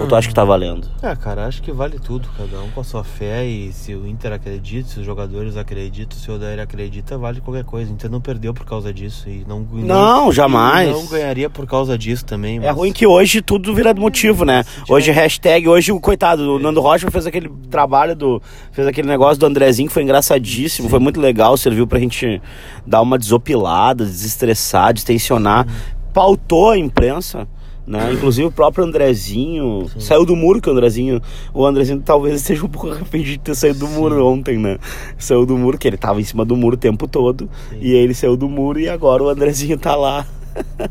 Ou 0.00 0.06
tu 0.06 0.14
acha 0.14 0.28
que 0.28 0.34
tá 0.34 0.44
valendo? 0.44 0.88
É, 1.02 1.14
cara, 1.16 1.46
acho 1.46 1.62
que 1.62 1.72
vale 1.72 1.98
tudo, 1.98 2.28
cada 2.36 2.60
um 2.60 2.70
com 2.70 2.80
a 2.80 2.84
sua 2.84 3.02
fé 3.04 3.44
e 3.44 3.72
se 3.72 3.94
o 3.94 4.06
Inter 4.06 4.32
acredita, 4.32 4.88
se 4.88 5.00
os 5.00 5.06
jogadores 5.06 5.56
acreditam, 5.56 6.18
se 6.18 6.30
o 6.30 6.34
Odair 6.34 6.60
acredita, 6.60 7.18
vale 7.18 7.40
qualquer 7.40 7.64
coisa. 7.64 7.90
O 7.90 7.94
Inter 7.94 8.10
não 8.10 8.20
perdeu 8.20 8.54
por 8.54 8.64
causa 8.64 8.92
disso 8.92 9.28
e 9.28 9.44
não 9.46 9.60
Não, 9.60 10.24
não 10.26 10.32
jamais. 10.32 10.90
não 10.90 11.06
ganharia 11.06 11.50
por 11.50 11.66
causa 11.66 11.96
disso 11.98 12.24
também. 12.24 12.56
É 12.56 12.60
mas... 12.60 12.68
É 12.68 12.70
ruim 12.70 12.92
que 12.92 13.06
hoje 13.06 13.42
tudo 13.42 13.74
vira 13.74 13.92
motivo, 13.94 14.44
né? 14.44 14.64
Hoje 14.88 15.10
hashtag, 15.10 15.68
hoje 15.68 15.92
o 15.92 16.00
coitado, 16.00 16.56
o 16.56 16.58
Nando 16.58 16.80
Rocha 16.80 17.10
fez 17.10 17.26
aquele 17.26 17.48
trabalho 17.70 18.14
do 18.14 18.42
fez 18.72 18.86
aquele 18.86 19.08
negócio 19.08 19.38
do 19.38 19.46
Andrezinho 19.46 19.88
que 19.88 19.94
foi 19.94 20.02
engraçadíssimo, 20.02 20.86
Sim. 20.86 20.90
foi 20.90 20.98
muito 20.98 21.20
legal, 21.20 21.56
serviu 21.56 21.86
pra 21.86 21.98
gente 21.98 22.40
dar 22.86 23.02
uma 23.02 23.18
desopilada, 23.18 24.04
desestressar, 24.04 24.92
destensionar. 24.92 25.66
Pautou 26.12 26.70
a 26.70 26.78
imprensa 26.78 27.46
né? 27.88 28.12
Inclusive 28.12 28.46
o 28.46 28.52
próprio 28.52 28.84
Andrezinho 28.84 29.88
Sim. 29.92 30.00
saiu 30.00 30.24
do 30.24 30.36
muro 30.36 30.60
que 30.60 30.68
o 30.68 30.72
Andrezinho. 30.72 31.20
O 31.54 31.64
Andrezinho 31.64 32.00
talvez 32.04 32.36
esteja 32.36 32.64
um 32.64 32.68
pouco 32.68 32.90
arrependido 32.92 33.32
de 33.32 33.38
ter 33.38 33.54
saído 33.54 33.80
do 33.80 33.86
Sim. 33.86 33.94
muro 33.94 34.26
ontem, 34.26 34.58
né? 34.58 34.78
Saiu 35.16 35.46
do 35.46 35.56
muro, 35.56 35.78
que 35.78 35.88
ele 35.88 35.96
tava 35.96 36.20
em 36.20 36.24
cima 36.24 36.44
do 36.44 36.54
muro 36.56 36.76
o 36.76 36.78
tempo 36.78 37.08
todo. 37.08 37.48
Sim. 37.70 37.78
E 37.80 37.92
ele 37.92 38.14
saiu 38.14 38.36
do 38.36 38.48
muro 38.48 38.78
e 38.78 38.88
agora 38.88 39.22
o 39.22 39.28
Andrezinho 39.28 39.78
tá 39.78 39.96
lá 39.96 40.26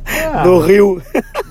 é, 0.06 0.43
no 0.43 0.60
Rio. 0.60 1.01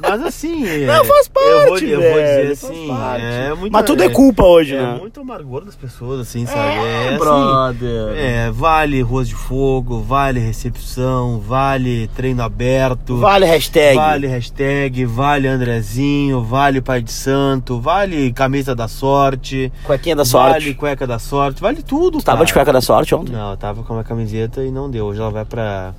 Mas 0.00 0.22
assim. 0.22 0.64
Não, 0.87 1.05
faz 1.05 1.29
parte. 1.29 1.48
Eu 1.48 1.66
vou, 1.66 1.79
eu 1.79 2.00
vou 2.00 2.20
dizer 2.20 2.52
assim. 2.52 2.90
É 3.20 3.55
muito, 3.55 3.72
mas 3.72 3.85
tudo 3.85 4.02
é, 4.02 4.09
culpa 4.09 4.44
hoje, 4.44 4.74
é, 4.74 4.83
né? 4.83 4.94
É 4.96 5.00
muito 5.00 5.20
amargor 5.20 5.64
das 5.64 5.74
pessoas, 5.74 6.20
assim, 6.20 6.46
sabe? 6.46 6.74
É, 6.74 7.14
é 7.14 7.18
brother. 7.18 8.09
Assim, 8.09 8.18
é, 8.18 8.50
vale 8.50 9.02
Ruas 9.02 9.29
de 9.29 9.35
Fogo, 9.35 10.00
vale 10.00 10.40
recepção, 10.40 11.38
vale 11.40 12.09
treino 12.09 12.42
aberto. 12.42 13.18
Vale 13.18 13.46
hashtag. 13.46 13.96
Vale 13.96 14.26
hashtag, 14.26 15.05
vale 15.05 15.48
Andrezinho, 15.48 16.42
vale 16.42 16.81
Pai 16.81 17.02
de 17.02 17.12
Santo, 17.12 17.81
vale 17.81 18.33
camisa 18.33 18.74
da 18.74 18.88
sorte. 18.88 19.72
Cuequinha 19.85 20.16
da 20.16 20.24
sorte. 20.24 20.61
Vale 20.61 20.74
cueca 20.74 21.07
da 21.07 21.18
sorte, 21.18 21.61
vale 21.61 21.83
tudo. 21.83 22.18
Tu 22.18 22.24
tava 22.24 22.44
de 22.44 22.52
cueca 22.52 22.72
da 22.72 22.81
sorte 22.81 23.14
ontem? 23.14 23.33
Não, 23.33 23.50
eu 23.50 23.57
tava 23.57 23.83
com 23.83 23.94
uma 23.94 24.05
camiseta 24.05 24.62
e 24.62 24.70
não 24.70 24.90
deu. 24.90 25.07
Hoje 25.07 25.20
ela 25.20 25.31
vai 25.31 25.44
pra 25.44 25.94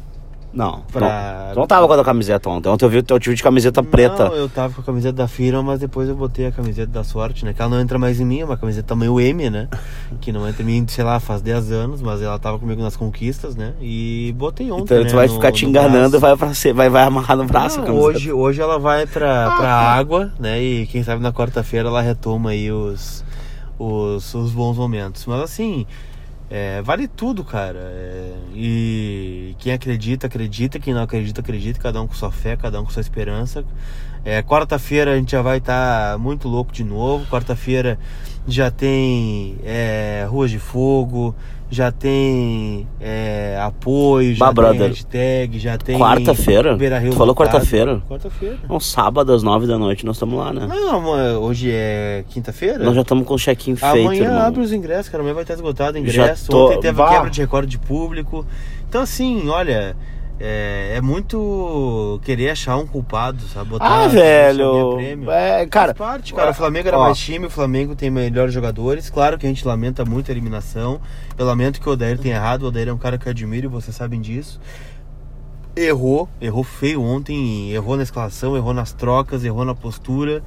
não, 0.57 0.81
pra... 0.91 1.45
não, 1.49 1.53
tu 1.53 1.59
não 1.59 1.67
tava 1.67 1.87
com 1.87 1.93
a 1.93 2.03
tua 2.03 2.51
ontem. 2.51 2.67
Ontem 2.67 2.85
eu 2.85 2.89
vi 2.89 2.97
o 2.97 3.19
tio 3.19 3.35
de 3.35 3.43
camiseta 3.43 3.83
preta. 3.83 4.27
Não, 4.27 4.33
eu 4.33 4.49
tava 4.49 4.73
com 4.73 4.81
a 4.81 4.83
camiseta 4.83 5.13
da 5.13 5.27
firma, 5.27 5.61
mas 5.61 5.79
depois 5.79 6.09
eu 6.09 6.15
botei 6.15 6.47
a 6.47 6.51
camiseta 6.51 6.91
da 6.91 7.03
sorte, 7.03 7.45
né? 7.45 7.53
Que 7.53 7.61
ela 7.61 7.69
não 7.69 7.79
entra 7.79 7.99
mais 7.99 8.19
em 8.19 8.25
mim, 8.25 8.39
é 8.39 8.45
uma 8.45 8.57
camiseta 8.57 8.87
tamanho 8.87 9.19
M, 9.19 9.51
né? 9.51 9.67
Que 10.19 10.31
não 10.31 10.47
entra 10.47 10.63
em 10.63 10.65
mim, 10.65 10.85
sei 10.87 11.03
lá, 11.03 11.19
faz 11.19 11.43
10 11.43 11.71
anos, 11.71 12.01
mas 12.01 12.23
ela 12.23 12.39
tava 12.39 12.57
comigo 12.57 12.81
nas 12.81 12.97
conquistas, 12.97 13.55
né? 13.55 13.73
E 13.79 14.33
botei 14.35 14.71
ontem. 14.71 14.85
Então 14.85 15.03
né? 15.03 15.09
tu 15.09 15.15
vai 15.15 15.27
no, 15.27 15.33
ficar 15.35 15.51
te 15.51 15.63
enganando 15.63 16.17
e 16.17 16.19
vai, 16.19 16.35
pra 16.35 16.51
ser, 16.55 16.73
vai, 16.73 16.89
vai 16.89 17.03
amarrar 17.03 17.37
no 17.37 17.45
braço 17.45 17.79
não, 17.79 17.95
hoje, 17.95 18.31
hoje 18.31 18.59
ela 18.59 18.79
vai 18.79 19.05
pra, 19.05 19.51
pra 19.57 19.69
água, 19.69 20.33
né? 20.39 20.59
E 20.59 20.87
quem 20.87 21.03
sabe 21.03 21.21
na 21.21 21.31
quarta-feira 21.31 21.87
ela 21.87 22.01
retoma 22.01 22.49
aí 22.49 22.71
os, 22.71 23.23
os, 23.77 24.33
os 24.33 24.51
bons 24.51 24.75
momentos. 24.75 25.23
Mas 25.27 25.41
assim. 25.41 25.85
É, 26.49 26.81
vale 26.81 27.07
tudo, 27.07 27.43
cara. 27.43 27.79
É, 27.79 28.33
e 28.53 29.55
quem 29.59 29.73
acredita, 29.73 30.27
acredita. 30.27 30.79
Quem 30.79 30.93
não 30.93 31.01
acredita, 31.01 31.41
acredita. 31.41 31.79
Cada 31.79 32.01
um 32.01 32.07
com 32.07 32.13
sua 32.13 32.31
fé, 32.31 32.55
cada 32.55 32.79
um 32.79 32.85
com 32.85 32.91
sua 32.91 33.01
esperança. 33.01 33.65
É, 34.23 34.41
Quarta-feira 34.41 35.13
a 35.13 35.17
gente 35.17 35.31
já 35.31 35.41
vai 35.41 35.57
estar 35.57 36.13
tá 36.13 36.17
muito 36.17 36.47
louco 36.47 36.71
de 36.71 36.83
novo. 36.83 37.25
Quarta-feira 37.27 37.99
já 38.47 38.71
tem 38.71 39.57
é, 39.63 40.25
Ruas 40.29 40.49
de 40.49 40.59
Fogo, 40.59 41.35
já 41.69 41.91
tem 41.91 42.87
é, 42.99 43.59
apoio, 43.61 44.33
já 44.33 44.51
bah, 44.51 44.71
tem 44.71 44.79
hashtag, 44.79 45.59
já 45.59 45.77
tem. 45.77 45.97
Quarta-feira? 45.97 46.77
Tu 46.77 47.15
falou 47.15 47.35
quarta-feira? 47.35 48.01
Quarta-feira. 48.07 48.57
Um 48.69 48.79
sábado 48.79 49.33
às 49.33 49.43
nove 49.43 49.67
da 49.67 49.77
noite 49.77 50.05
nós 50.05 50.15
estamos 50.15 50.37
lá, 50.37 50.53
né? 50.53 50.65
Não, 50.67 51.41
hoje 51.41 51.69
é 51.71 52.23
quinta-feira? 52.29 52.83
Nós 52.83 52.95
já 52.95 53.01
estamos 53.01 53.27
com 53.27 53.33
o 53.33 53.37
check-in 53.37 53.75
feito. 53.75 54.07
Amanhã 54.07 54.23
irmão. 54.23 54.41
abre 54.41 54.61
os 54.61 54.71
ingressos, 54.71 55.09
cara. 55.09 55.21
Amanhã 55.21 55.33
vai 55.33 55.43
estar 55.43 55.55
esgotado 55.55 55.97
o 55.97 55.99
ingresso. 55.99 56.49
Tô... 56.49 56.67
Ontem 56.67 56.79
teve 56.79 56.97
bah. 56.97 57.09
quebra 57.09 57.29
de 57.29 57.41
recorde 57.41 57.69
de 57.69 57.77
público. 57.77 58.45
Então, 58.87 59.01
assim, 59.01 59.49
olha. 59.49 59.95
É, 60.39 60.93
é, 60.95 61.01
muito 61.01 62.19
querer 62.23 62.51
achar 62.51 62.77
um 62.77 62.85
culpado, 62.85 63.41
sabe? 63.47 63.71
Botar 63.71 64.05
ah, 64.05 64.07
velho. 64.07 64.99
É, 65.31 65.65
cara, 65.65 65.95
Faz 65.95 66.11
parte, 66.11 66.33
cara. 66.33 66.51
O 66.51 66.53
Flamengo 66.53 66.87
era 66.87 66.97
ó, 66.97 67.05
mais 67.05 67.17
time, 67.17 67.47
o 67.47 67.49
Flamengo 67.49 67.95
tem 67.95 68.11
melhores 68.11 68.53
jogadores. 68.53 69.09
Claro 69.09 69.37
que 69.37 69.45
a 69.45 69.49
gente 69.49 69.65
lamenta 69.65 70.05
muito 70.05 70.29
a 70.29 70.33
eliminação. 70.33 71.01
Eu 71.37 71.45
lamento 71.45 71.81
que 71.81 71.89
o 71.89 71.93
Odair 71.93 72.19
tenha 72.19 72.35
errado. 72.35 72.63
O 72.63 72.67
Odair 72.67 72.87
é 72.87 72.93
um 72.93 72.97
cara 72.97 73.17
que 73.17 73.27
eu 73.27 73.31
admiro 73.31 73.65
e 73.65 73.69
vocês 73.69 73.95
sabem 73.95 74.21
disso. 74.21 74.59
Errou, 75.77 76.27
errou 76.41 76.63
feio 76.63 77.03
ontem, 77.03 77.71
errou 77.71 77.95
na 77.95 78.01
escalação, 78.01 78.57
errou 78.57 78.73
nas 78.73 78.93
trocas, 78.93 79.43
errou 79.43 79.63
na 79.63 79.75
postura. 79.75 80.41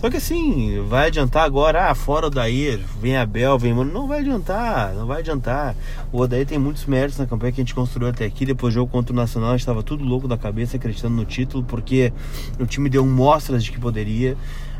Só 0.00 0.08
que 0.08 0.18
assim, 0.18 0.80
vai 0.88 1.08
adiantar 1.08 1.44
agora, 1.44 1.90
ah, 1.90 1.94
fora 1.96 2.28
o 2.28 2.30
Dair, 2.30 2.78
vem 3.00 3.16
Abel, 3.16 3.58
vem 3.58 3.74
Mano. 3.74 3.92
Não 3.92 4.06
vai 4.06 4.20
adiantar, 4.20 4.94
não 4.94 5.04
vai 5.04 5.18
adiantar. 5.18 5.74
O 6.12 6.20
Odair 6.20 6.46
tem 6.46 6.56
muitos 6.56 6.86
méritos 6.86 7.18
na 7.18 7.26
campanha 7.26 7.50
que 7.50 7.60
a 7.60 7.64
gente 7.64 7.74
construiu 7.74 8.08
até 8.08 8.24
aqui. 8.24 8.46
Depois 8.46 8.72
do 8.72 8.76
jogo 8.76 8.92
contra 8.92 9.12
o 9.12 9.16
Nacional, 9.16 9.48
a 9.48 9.52
gente 9.54 9.62
estava 9.62 9.82
tudo 9.82 10.04
louco 10.04 10.28
da 10.28 10.38
cabeça, 10.38 10.76
acreditando 10.76 11.16
no 11.16 11.24
título, 11.24 11.64
porque 11.64 12.12
o 12.60 12.64
time 12.64 12.88
deu 12.88 13.04
mostras 13.04 13.64
de 13.64 13.72
que 13.72 13.80
poderia. 13.80 14.36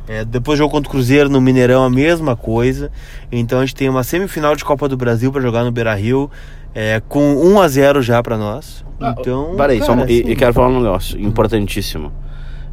É, 0.07 0.25
depois 0.25 0.57
do 0.57 0.63
jogo 0.63 0.73
contra 0.73 0.89
o 0.89 0.93
Cruzeiro 0.93 1.29
no 1.29 1.41
Mineirão, 1.41 1.85
a 1.85 1.91
mesma 1.91 2.37
coisa. 2.37 2.93
Então 3.33 3.59
a 3.59 3.67
gente 3.67 3.75
tem 3.75 3.89
uma 3.89 4.05
semifinal 4.05 4.55
de 4.55 4.65
Copa 4.65 4.89
do 4.89 4.97
Brasil 4.97 5.33
para 5.33 5.43
jogar 5.43 5.65
no 5.65 5.73
Beira 5.73 5.95
Rio, 5.97 6.31
é, 6.75 7.01
com 7.09 7.35
1 7.35 7.61
a 7.61 7.69
0 7.69 8.03
já 8.03 8.23
para 8.23 8.37
nós. 8.37 8.85
Ah, 9.01 9.15
então. 9.19 9.55
Peraí, 9.57 9.83
só, 9.83 9.93
assim, 9.95 10.13
e, 10.13 10.33
e 10.33 10.37
quero 10.37 10.53
falar 10.53 10.69
um 10.69 10.81
negócio 10.81 11.21
importantíssimo 11.21 12.13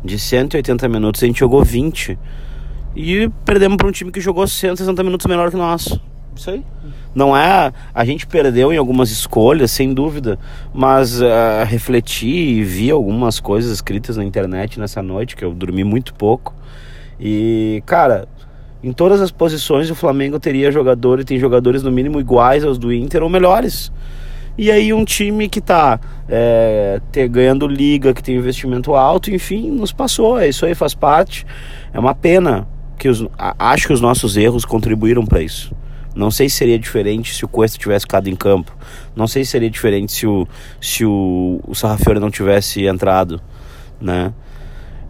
de 0.06 0.20
180 0.20 0.88
minutos, 0.88 1.24
a 1.24 1.26
gente 1.26 1.40
jogou 1.40 1.64
20. 1.64 2.18
E 2.96 3.30
perdemos 3.44 3.76
para 3.76 3.88
um 3.88 3.92
time 3.92 4.12
que 4.12 4.22
jogou 4.22 4.48
160 4.48 5.04
minutos 5.04 5.26
menor 5.26 5.50
que 5.50 5.58
nós. 5.58 6.00
Isso 6.36 6.50
aí. 6.50 6.64
Não 7.14 7.36
é. 7.36 7.74
A 7.94 8.06
gente 8.06 8.28
perdeu 8.28 8.72
em 8.72 8.78
algumas 8.78 9.10
escolhas, 9.10 9.72
sem 9.72 9.94
dúvida, 9.94 10.38
mas 10.74 11.22
uh, 11.22 11.26
refleti 11.66 12.28
e 12.28 12.64
vi 12.64 12.92
algumas 12.92 13.40
coisas 13.40 13.72
escritas 13.72 14.18
na 14.18 14.24
internet 14.24 14.80
nessa 14.80 15.02
noite, 15.02 15.36
que 15.36 15.44
eu 15.44 15.54
dormi 15.54 15.84
muito 15.84 16.14
pouco. 16.14 16.54
E, 17.20 17.82
cara, 17.86 18.28
em 18.84 18.92
todas 18.92 19.22
as 19.22 19.32
posições 19.32 19.90
o 19.90 19.96
Flamengo 19.96 20.40
teria 20.40 20.72
jogadores, 20.72 21.26
tem 21.26 21.40
jogadores 21.40 21.84
no 21.84 21.92
mínimo 21.92 22.20
iguais 22.20 22.64
aos 22.64 22.78
do 22.78 22.94
Inter 22.94 23.24
ou 23.24 23.30
melhores. 23.30 23.92
E 24.58 24.72
aí 24.72 24.94
um 24.94 25.04
time 25.04 25.50
que 25.50 25.60
tá 25.60 26.00
é, 26.30 27.02
ganhando 27.30 27.68
liga, 27.68 28.14
que 28.14 28.24
tem 28.24 28.36
investimento 28.36 28.96
alto, 28.96 29.30
enfim, 29.30 29.70
nos 29.70 29.92
passou. 29.92 30.40
É 30.40 30.48
isso 30.48 30.66
aí, 30.66 30.74
faz 30.74 30.94
parte. 30.94 31.46
É 31.94 32.00
uma 32.00 32.16
pena 32.16 32.68
que 32.98 33.10
os, 33.10 33.26
acho 33.38 33.88
que 33.88 33.94
os 33.94 34.00
nossos 34.00 34.38
erros 34.38 34.64
contribuíram 34.64 35.26
para 35.26 35.42
isso. 35.42 35.76
Não 36.16 36.32
sei 36.32 36.48
se 36.48 36.56
seria 36.56 36.80
diferente 36.80 37.36
se 37.36 37.44
o 37.44 37.48
Cuesta 37.48 37.78
tivesse 37.78 38.04
ficado 38.04 38.30
em 38.30 38.36
campo. 38.36 38.74
Não 39.14 39.28
sei 39.28 39.44
se 39.44 39.52
seria 39.52 39.70
diferente 39.70 40.14
se 40.14 40.26
o, 40.26 40.48
se 40.80 41.04
o, 41.04 41.60
o 41.68 41.76
Sarrafiore 41.76 42.20
não 42.22 42.32
tivesse 42.32 42.86
entrado, 42.86 43.42
né? 44.00 44.34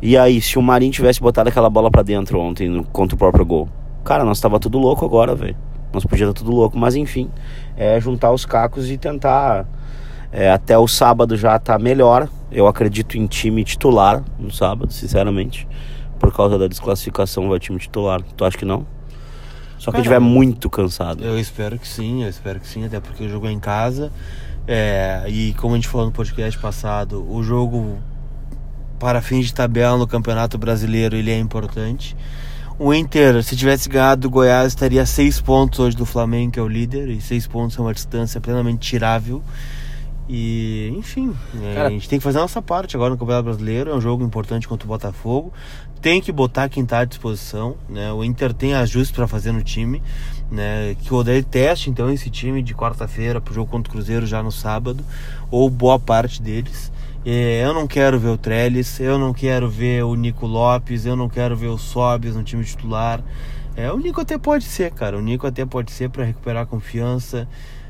E 0.06 0.16
aí, 0.16 0.40
se 0.40 0.60
o 0.60 0.62
Marinho 0.62 0.92
tivesse 0.92 1.20
botado 1.20 1.50
aquela 1.50 1.68
bola 1.68 1.90
para 1.90 2.04
dentro 2.04 2.40
ontem 2.40 2.86
contra 2.94 3.16
o 3.16 3.18
próprio 3.18 3.44
gol. 3.44 3.68
Cara, 4.04 4.24
nós 4.24 4.40
tava 4.40 4.60
tudo 4.60 4.78
louco 4.78 5.04
agora, 5.04 5.34
velho. 5.34 5.58
Nós 5.92 6.06
podia 6.06 6.26
estar 6.28 6.38
tudo 6.38 6.52
louco, 6.52 6.78
mas 6.78 6.96
enfim, 6.96 7.28
é 7.76 8.00
juntar 8.00 8.32
os 8.32 8.46
cacos 8.46 8.92
e 8.92 9.00
tentar 9.00 9.66
é, 10.32 10.52
até 10.52 10.78
o 10.78 10.88
sábado 10.88 11.36
já 11.36 11.58
tá 11.58 11.80
melhor. 11.80 12.30
Eu 12.52 12.68
acredito 12.68 13.18
em 13.18 13.26
time 13.26 13.64
titular 13.64 14.24
no 14.38 14.52
sábado, 14.52 14.94
sinceramente. 14.94 15.68
Por 16.20 16.32
causa 16.32 16.60
da 16.60 16.68
desclassificação 16.68 17.50
vai 17.50 17.58
time 17.60 17.80
titular. 17.80 18.22
Tu 18.38 18.46
acha 18.46 18.60
que 18.60 18.64
não? 18.64 18.86
Só 19.80 19.90
que 19.92 19.98
estiver 19.98 20.20
muito 20.20 20.70
cansado. 20.70 21.24
Eu 21.24 21.40
espero 21.40 21.80
que 21.80 21.88
sim, 21.88 22.22
eu 22.22 22.30
espero 22.30 22.60
que 22.60 22.68
sim, 22.68 22.86
até 22.86 23.00
porque 23.00 23.28
jogou 23.28 23.50
em 23.50 23.60
casa. 23.60 24.12
É, 24.68 25.24
e 25.28 25.56
como 25.56 25.74
a 25.74 25.78
gente 25.78 25.88
falou 25.88 26.06
no 26.06 26.14
podcast 26.14 26.60
passado, 26.60 27.26
o 27.28 27.42
jogo 27.42 27.98
para 29.00 29.22
fins 29.22 29.48
de 29.48 29.54
tabela 29.54 29.98
no 29.98 30.08
Campeonato 30.08 30.58
Brasileiro 30.58 31.16
ele 31.16 31.32
é 31.32 31.38
importante. 31.38 32.16
O 32.78 32.94
Inter, 32.94 33.42
se 33.42 33.56
tivesse 33.56 33.88
ganhado 33.88 34.28
o 34.28 34.30
Goiás, 34.30 34.68
estaria 34.68 35.02
a 35.02 35.06
seis 35.06 35.40
pontos 35.40 35.80
hoje 35.80 35.96
do 35.96 36.06
Flamengo, 36.06 36.52
que 36.52 36.60
é 36.60 36.62
o 36.62 36.68
líder, 36.68 37.10
e 37.10 37.22
seis 37.22 37.48
pontos 37.48 37.78
é 37.78 37.82
uma 37.82 37.94
distância 37.94 38.42
plenamente 38.42 38.80
tirável. 38.80 39.42
E, 40.28 40.92
enfim, 40.98 41.34
é, 41.64 41.76
Cara, 41.76 41.88
a 41.88 41.92
gente 41.92 42.10
tem 42.10 42.20
que 42.20 42.24
fazer 42.24 42.40
a 42.40 42.42
nossa 42.42 42.62
parte 42.62 42.96
agora 42.96 43.12
no 43.12 43.18
Campeonato 43.18 43.46
Brasileiro. 43.46 43.92
É 43.92 43.96
um 43.96 44.02
jogo 44.02 44.24
importante 44.24 44.68
contra 44.68 44.86
o 44.86 44.90
Botafogo 44.90 45.54
tem 46.06 46.22
que 46.22 46.32
botar 46.32 46.70
quem 46.70 46.84
está 46.84 47.00
à 47.00 47.04
disposição, 47.04 47.76
né? 47.90 48.14
O 48.14 48.24
Inter 48.24 48.54
tem 48.54 48.76
ajustes 48.76 49.10
para 49.10 49.28
fazer 49.28 49.52
no 49.52 49.64
time, 49.64 50.04
né? 50.52 50.96
Que 51.02 51.12
o 51.12 51.18
Odair 51.18 51.44
teste 51.44 51.90
então 51.90 52.12
esse 52.12 52.30
time 52.30 52.62
de 52.62 52.76
quarta-feira 52.76 53.42
para 53.42 53.50
o 53.52 53.56
jogo 53.56 53.72
contra 53.72 53.90
o 53.90 53.92
Cruzeiro 53.92 54.24
já 54.24 54.44
no 54.44 54.52
sábado, 54.52 55.04
ou 55.50 55.68
boa 55.68 55.98
parte 55.98 56.44
deles. 56.44 56.92
É, 57.26 57.66
eu 57.66 57.74
não 57.74 57.88
quero 57.88 58.20
ver 58.20 58.30
o 58.30 58.38
Trellis, 58.38 59.00
eu 59.00 59.18
não 59.18 59.34
quero 59.34 59.68
ver 59.68 60.04
o 60.04 60.14
Nico 60.14 60.46
Lopes, 60.46 61.08
eu 61.08 61.16
não 61.16 61.28
quero 61.28 61.58
ver 61.58 61.70
o 61.70 61.78
Sobis 61.78 62.36
no 62.36 62.44
time 62.44 62.64
titular. 62.64 63.20
É, 63.76 63.92
o 63.92 63.98
Nico 63.98 64.22
até 64.22 64.38
pode 64.38 64.64
ser, 64.64 64.92
cara. 64.92 65.18
O 65.18 65.22
Nico 65.22 65.48
até 65.48 65.66
pode 65.66 65.92
ser 65.92 66.10
para 66.10 66.24
recuperar 66.24 66.64
a 66.64 66.66
confiança. 66.68 67.48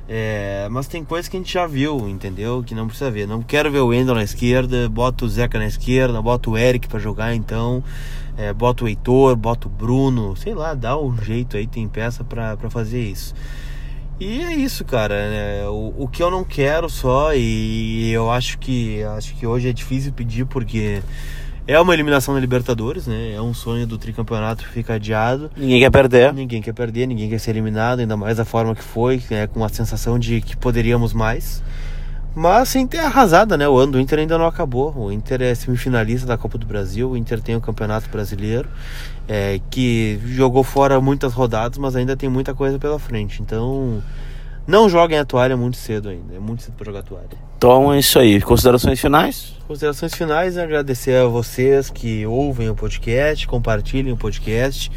É, 0.07 0.67
mas 0.71 0.87
tem 0.87 1.03
coisas 1.03 1.27
que 1.27 1.35
a 1.35 1.39
gente 1.39 1.51
já 1.51 1.67
viu, 1.67 2.07
entendeu? 2.07 2.63
Que 2.65 2.73
não 2.73 2.87
precisa 2.87 3.11
ver. 3.11 3.27
Não 3.27 3.41
quero 3.41 3.69
ver 3.69 3.79
o 3.79 3.87
Wendel 3.87 4.15
na 4.15 4.23
esquerda, 4.23 4.87
bota 4.87 5.25
o 5.25 5.29
Zeca 5.29 5.59
na 5.59 5.65
esquerda, 5.65 6.21
bota 6.21 6.49
o 6.49 6.57
Eric 6.57 6.87
para 6.87 6.99
jogar 6.99 7.35
então, 7.35 7.83
é, 8.37 8.53
bota 8.53 8.85
o 8.85 8.87
Heitor, 8.87 9.35
bota 9.35 9.67
o 9.67 9.69
Bruno, 9.69 10.35
sei 10.37 10.53
lá, 10.53 10.73
dá 10.73 10.97
um 10.97 11.15
jeito 11.21 11.57
aí, 11.57 11.67
tem 11.67 11.87
peça 11.89 12.23
para 12.23 12.69
fazer 12.69 13.01
isso. 13.01 13.33
E 14.19 14.41
é 14.41 14.53
isso, 14.53 14.85
cara. 14.85 15.13
É, 15.13 15.67
o, 15.67 15.93
o 15.97 16.07
que 16.07 16.23
eu 16.23 16.31
não 16.31 16.43
quero 16.43 16.89
só, 16.89 17.33
e 17.33 18.11
eu 18.11 18.31
acho 18.31 18.57
que 18.57 19.03
acho 19.03 19.35
que 19.35 19.45
hoje 19.45 19.69
é 19.69 19.73
difícil 19.73 20.13
pedir 20.13 20.45
porque 20.45 21.01
é 21.67 21.79
uma 21.79 21.93
eliminação 21.93 22.33
da 22.33 22.39
Libertadores, 22.39 23.07
né? 23.07 23.33
É 23.33 23.41
um 23.41 23.53
sonho 23.53 23.85
do 23.87 23.97
tricampeonato 23.97 24.63
que 24.63 24.69
fica 24.69 24.93
adiado. 24.93 25.51
Ninguém 25.57 25.79
quer 25.79 25.89
perder. 25.89 26.33
Ninguém 26.33 26.61
quer 26.61 26.73
perder, 26.73 27.07
ninguém 27.07 27.29
quer 27.29 27.39
ser 27.39 27.51
eliminado, 27.51 27.99
ainda 27.99 28.15
mais 28.15 28.37
da 28.37 28.45
forma 28.45 28.75
que 28.75 28.83
foi, 28.83 29.21
é, 29.31 29.47
com 29.47 29.63
a 29.63 29.69
sensação 29.69 30.17
de 30.17 30.41
que 30.41 30.55
poderíamos 30.55 31.11
mais. 31.11 31.63
Mas 32.35 32.67
sem 32.67 32.85
ter 32.85 32.99
arrasada, 32.99 33.55
né? 33.55 33.67
O 33.67 33.77
ano 33.77 33.93
do 33.93 33.99
Inter 33.99 34.19
ainda 34.19 34.37
não 34.37 34.45
acabou. 34.45 34.93
O 34.95 35.09
Inter 35.09 35.41
é 35.41 35.55
semifinalista 35.55 36.27
da 36.27 36.37
Copa 36.37 36.57
do 36.57 36.65
Brasil, 36.65 37.11
o 37.11 37.17
Inter 37.17 37.41
tem 37.41 37.55
o 37.55 37.61
Campeonato 37.61 38.09
Brasileiro, 38.09 38.67
é, 39.25 39.61
que 39.71 40.19
jogou 40.25 40.61
fora 40.61 40.99
muitas 40.99 41.33
rodadas, 41.33 41.77
mas 41.77 41.95
ainda 41.95 42.17
tem 42.17 42.27
muita 42.27 42.53
coisa 42.53 42.77
pela 42.77 42.99
frente. 42.99 43.41
Então, 43.41 44.03
não 44.67 44.89
joguem 44.89 45.17
a 45.17 45.23
toalha 45.23 45.55
muito 45.55 45.77
cedo 45.77 46.09
ainda. 46.09 46.35
É 46.35 46.39
muito 46.39 46.63
cedo 46.63 46.73
para 46.75 46.85
jogar 46.85 46.99
a 46.99 47.03
toalha. 47.03 47.45
Então 47.57 47.93
é 47.93 47.99
isso 47.99 48.19
aí. 48.19 48.41
Considerações 48.41 48.99
finais? 48.99 49.53
Considerações 49.67 50.13
finais, 50.13 50.57
agradecer 50.57 51.15
a 51.15 51.27
vocês 51.27 51.89
que 51.89 52.25
ouvem 52.25 52.69
o 52.69 52.75
podcast, 52.75 53.47
compartilhem 53.47 54.11
o 54.11 54.17
podcast. 54.17 54.91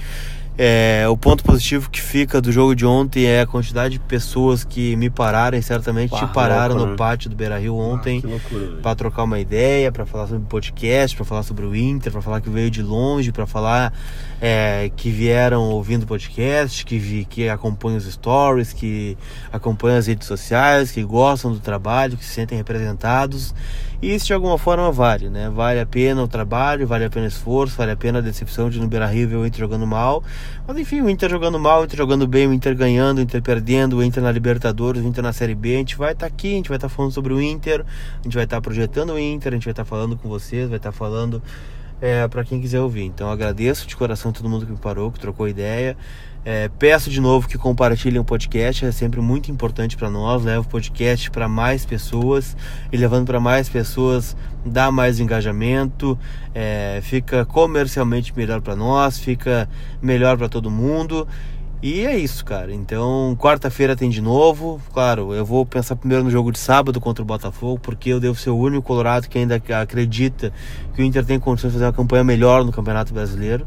É, 0.60 1.06
o 1.08 1.16
ponto 1.16 1.44
positivo 1.44 1.88
que 1.88 2.02
fica 2.02 2.40
do 2.40 2.50
jogo 2.50 2.74
de 2.74 2.84
ontem 2.84 3.26
é 3.26 3.42
a 3.42 3.46
quantidade 3.46 3.94
de 3.94 4.00
pessoas 4.00 4.64
que 4.64 4.96
me 4.96 5.08
pararam, 5.08 5.62
certamente 5.62 6.10
Pá, 6.10 6.18
te 6.18 6.34
pararam 6.34 6.74
no 6.74 6.86
né? 6.86 6.96
pátio 6.96 7.30
do 7.30 7.36
Beira 7.36 7.56
Rio 7.56 7.80
ah, 7.80 7.84
ontem 7.84 8.20
ah, 8.26 8.80
para 8.82 8.96
trocar 8.96 9.22
uma 9.22 9.38
ideia, 9.38 9.92
para 9.92 10.04
falar 10.04 10.26
sobre 10.26 10.42
o 10.42 10.46
podcast, 10.46 11.16
para 11.16 11.24
falar 11.24 11.44
sobre 11.44 11.64
o 11.64 11.76
Inter, 11.76 12.10
para 12.10 12.20
falar 12.20 12.40
que 12.40 12.50
veio 12.50 12.72
de 12.72 12.82
longe, 12.82 13.30
para 13.30 13.46
falar 13.46 13.92
é, 14.40 14.90
que 14.96 15.10
vieram 15.10 15.62
ouvindo 15.70 16.02
o 16.02 16.06
podcast, 16.06 16.84
que, 16.84 16.98
vi, 16.98 17.24
que 17.24 17.48
acompanham 17.48 17.98
os 17.98 18.12
stories, 18.12 18.72
que 18.72 19.16
acompanham 19.52 19.98
as 19.98 20.08
redes 20.08 20.26
sociais, 20.26 20.90
que 20.90 21.04
gostam 21.04 21.52
do 21.52 21.60
trabalho, 21.60 22.16
que 22.16 22.24
se 22.24 22.32
sentem 22.32 22.58
representados. 22.58 23.54
E 24.00 24.14
isso 24.14 24.26
de 24.26 24.32
alguma 24.32 24.56
forma 24.56 24.92
vale, 24.92 25.28
né? 25.28 25.50
Vale 25.50 25.80
a 25.80 25.87
pena 25.87 26.22
o 26.22 26.28
trabalho, 26.28 26.87
vale 26.87 27.04
a 27.04 27.11
pena 27.11 27.24
o 27.24 27.28
esforço, 27.28 27.76
vale 27.76 27.90
a 27.90 27.96
pena 27.96 28.18
a 28.18 28.22
decepção 28.22 28.70
de 28.70 28.78
no 28.78 28.87
Beira 28.87 29.06
Rio 29.06 29.28
ver 29.28 29.37
o 29.37 29.44
Inter 29.44 29.58
jogando 29.58 29.84
mal. 29.88 30.22
Mas 30.68 30.78
enfim, 30.78 31.00
o 31.00 31.11
Inter 31.11 31.28
jogando 31.28 31.58
mal, 31.58 31.80
o 31.80 31.84
Inter 31.84 31.96
jogando 31.96 32.24
bem, 32.24 32.46
o 32.46 32.52
Inter 32.52 32.76
ganhando, 32.76 33.18
o 33.18 33.20
Inter 33.20 33.42
perdendo, 33.42 33.96
o 33.96 34.02
Inter 34.02 34.22
na 34.22 34.30
Libertadores, 34.30 35.02
o 35.02 35.06
Inter 35.06 35.24
na 35.24 35.32
Série 35.32 35.54
B. 35.54 35.74
A 35.74 35.78
gente 35.78 35.96
vai 35.96 36.12
estar 36.12 36.28
tá 36.28 36.32
aqui, 36.32 36.52
a 36.52 36.56
gente 36.56 36.68
vai 36.68 36.76
estar 36.76 36.88
tá 36.88 36.94
falando 36.94 37.11
sobre 37.11 37.32
o 37.32 37.42
Inter, 37.42 37.84
a 38.20 38.22
gente 38.22 38.34
vai 38.34 38.44
estar 38.44 38.58
tá 38.58 38.62
projetando 38.62 39.14
o 39.14 39.18
Inter, 39.18 39.52
a 39.52 39.56
gente 39.56 39.64
vai 39.64 39.72
estar 39.72 39.84
tá 39.84 39.88
falando 39.88 40.16
com 40.16 40.28
vocês, 40.28 40.68
vai 40.68 40.76
estar 40.76 40.92
tá 40.92 40.96
falando 40.96 41.42
é, 42.00 42.26
para 42.28 42.44
quem 42.44 42.61
quiser 42.61 42.80
ouvir. 42.80 43.04
Então 43.04 43.30
agradeço 43.30 43.87
de 43.87 43.96
coração 43.96 44.32
todo 44.32 44.48
mundo 44.48 44.66
que 44.66 44.72
me 44.72 44.78
parou, 44.78 45.11
que 45.11 45.20
trocou 45.20 45.48
ideia. 45.48 45.96
É, 46.44 46.70
peço 46.78 47.11
de 47.11 47.20
novo 47.20 47.46
que 47.46 47.58
compartilhem 47.58 48.20
o 48.20 48.24
podcast, 48.24 48.87
é 48.87 48.92
sempre 48.92 49.20
muito 49.20 49.50
importante 49.50 49.96
para 49.96 50.08
nós. 50.08 50.44
Leva 50.44 50.61
o 50.61 50.68
podcast 50.68 51.30
para 51.30 51.48
mais 51.48 51.84
pessoas 51.84 52.56
e 52.92 52.96
levando 52.96 53.26
para 53.26 53.40
mais 53.40 53.68
pessoas 53.68 54.37
dá 54.64 54.90
mais 54.90 55.20
engajamento, 55.20 56.18
é, 56.54 57.00
fica 57.02 57.44
comercialmente 57.44 58.32
melhor 58.37 58.61
para 58.61 58.76
nós, 58.76 59.18
fica 59.18 59.68
melhor 60.00 60.37
para 60.37 60.48
todo 60.48 60.70
mundo. 60.70 61.26
E 61.80 62.04
é 62.04 62.18
isso, 62.18 62.44
cara. 62.44 62.72
Então, 62.72 63.36
quarta-feira 63.38 63.94
tem 63.94 64.10
de 64.10 64.20
novo. 64.20 64.80
Claro, 64.92 65.32
eu 65.32 65.44
vou 65.44 65.64
pensar 65.64 65.94
primeiro 65.94 66.24
no 66.24 66.30
jogo 66.30 66.50
de 66.50 66.58
sábado 66.58 67.00
contra 67.00 67.22
o 67.22 67.24
Botafogo, 67.24 67.78
porque 67.80 68.10
eu 68.10 68.18
devo 68.18 68.34
ser 68.34 68.50
o 68.50 68.56
único 68.56 68.82
colorado 68.82 69.28
que 69.28 69.38
ainda 69.38 69.62
acredita 69.80 70.52
que 70.92 71.00
o 71.00 71.04
Inter 71.04 71.24
tem 71.24 71.38
condições 71.38 71.70
de 71.70 71.74
fazer 71.74 71.86
uma 71.86 71.92
campanha 71.92 72.24
melhor 72.24 72.64
no 72.64 72.72
Campeonato 72.72 73.14
Brasileiro. 73.14 73.64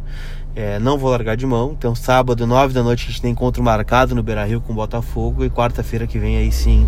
É, 0.54 0.78
não 0.78 0.98
vou 0.98 1.10
largar 1.10 1.38
de 1.38 1.46
mão. 1.46 1.74
Então, 1.78 1.96
sábado, 1.96 2.46
nove 2.46 2.74
da 2.74 2.84
noite, 2.84 3.06
a 3.06 3.12
gente 3.12 3.22
tem 3.22 3.32
encontro 3.32 3.64
marcado 3.64 4.14
no 4.14 4.22
Beira 4.22 4.44
Rio 4.44 4.60
com 4.60 4.74
o 4.74 4.76
Botafogo. 4.76 5.46
E 5.46 5.50
quarta-feira 5.50 6.06
que 6.06 6.20
vem, 6.20 6.36
aí 6.36 6.52
sim, 6.52 6.86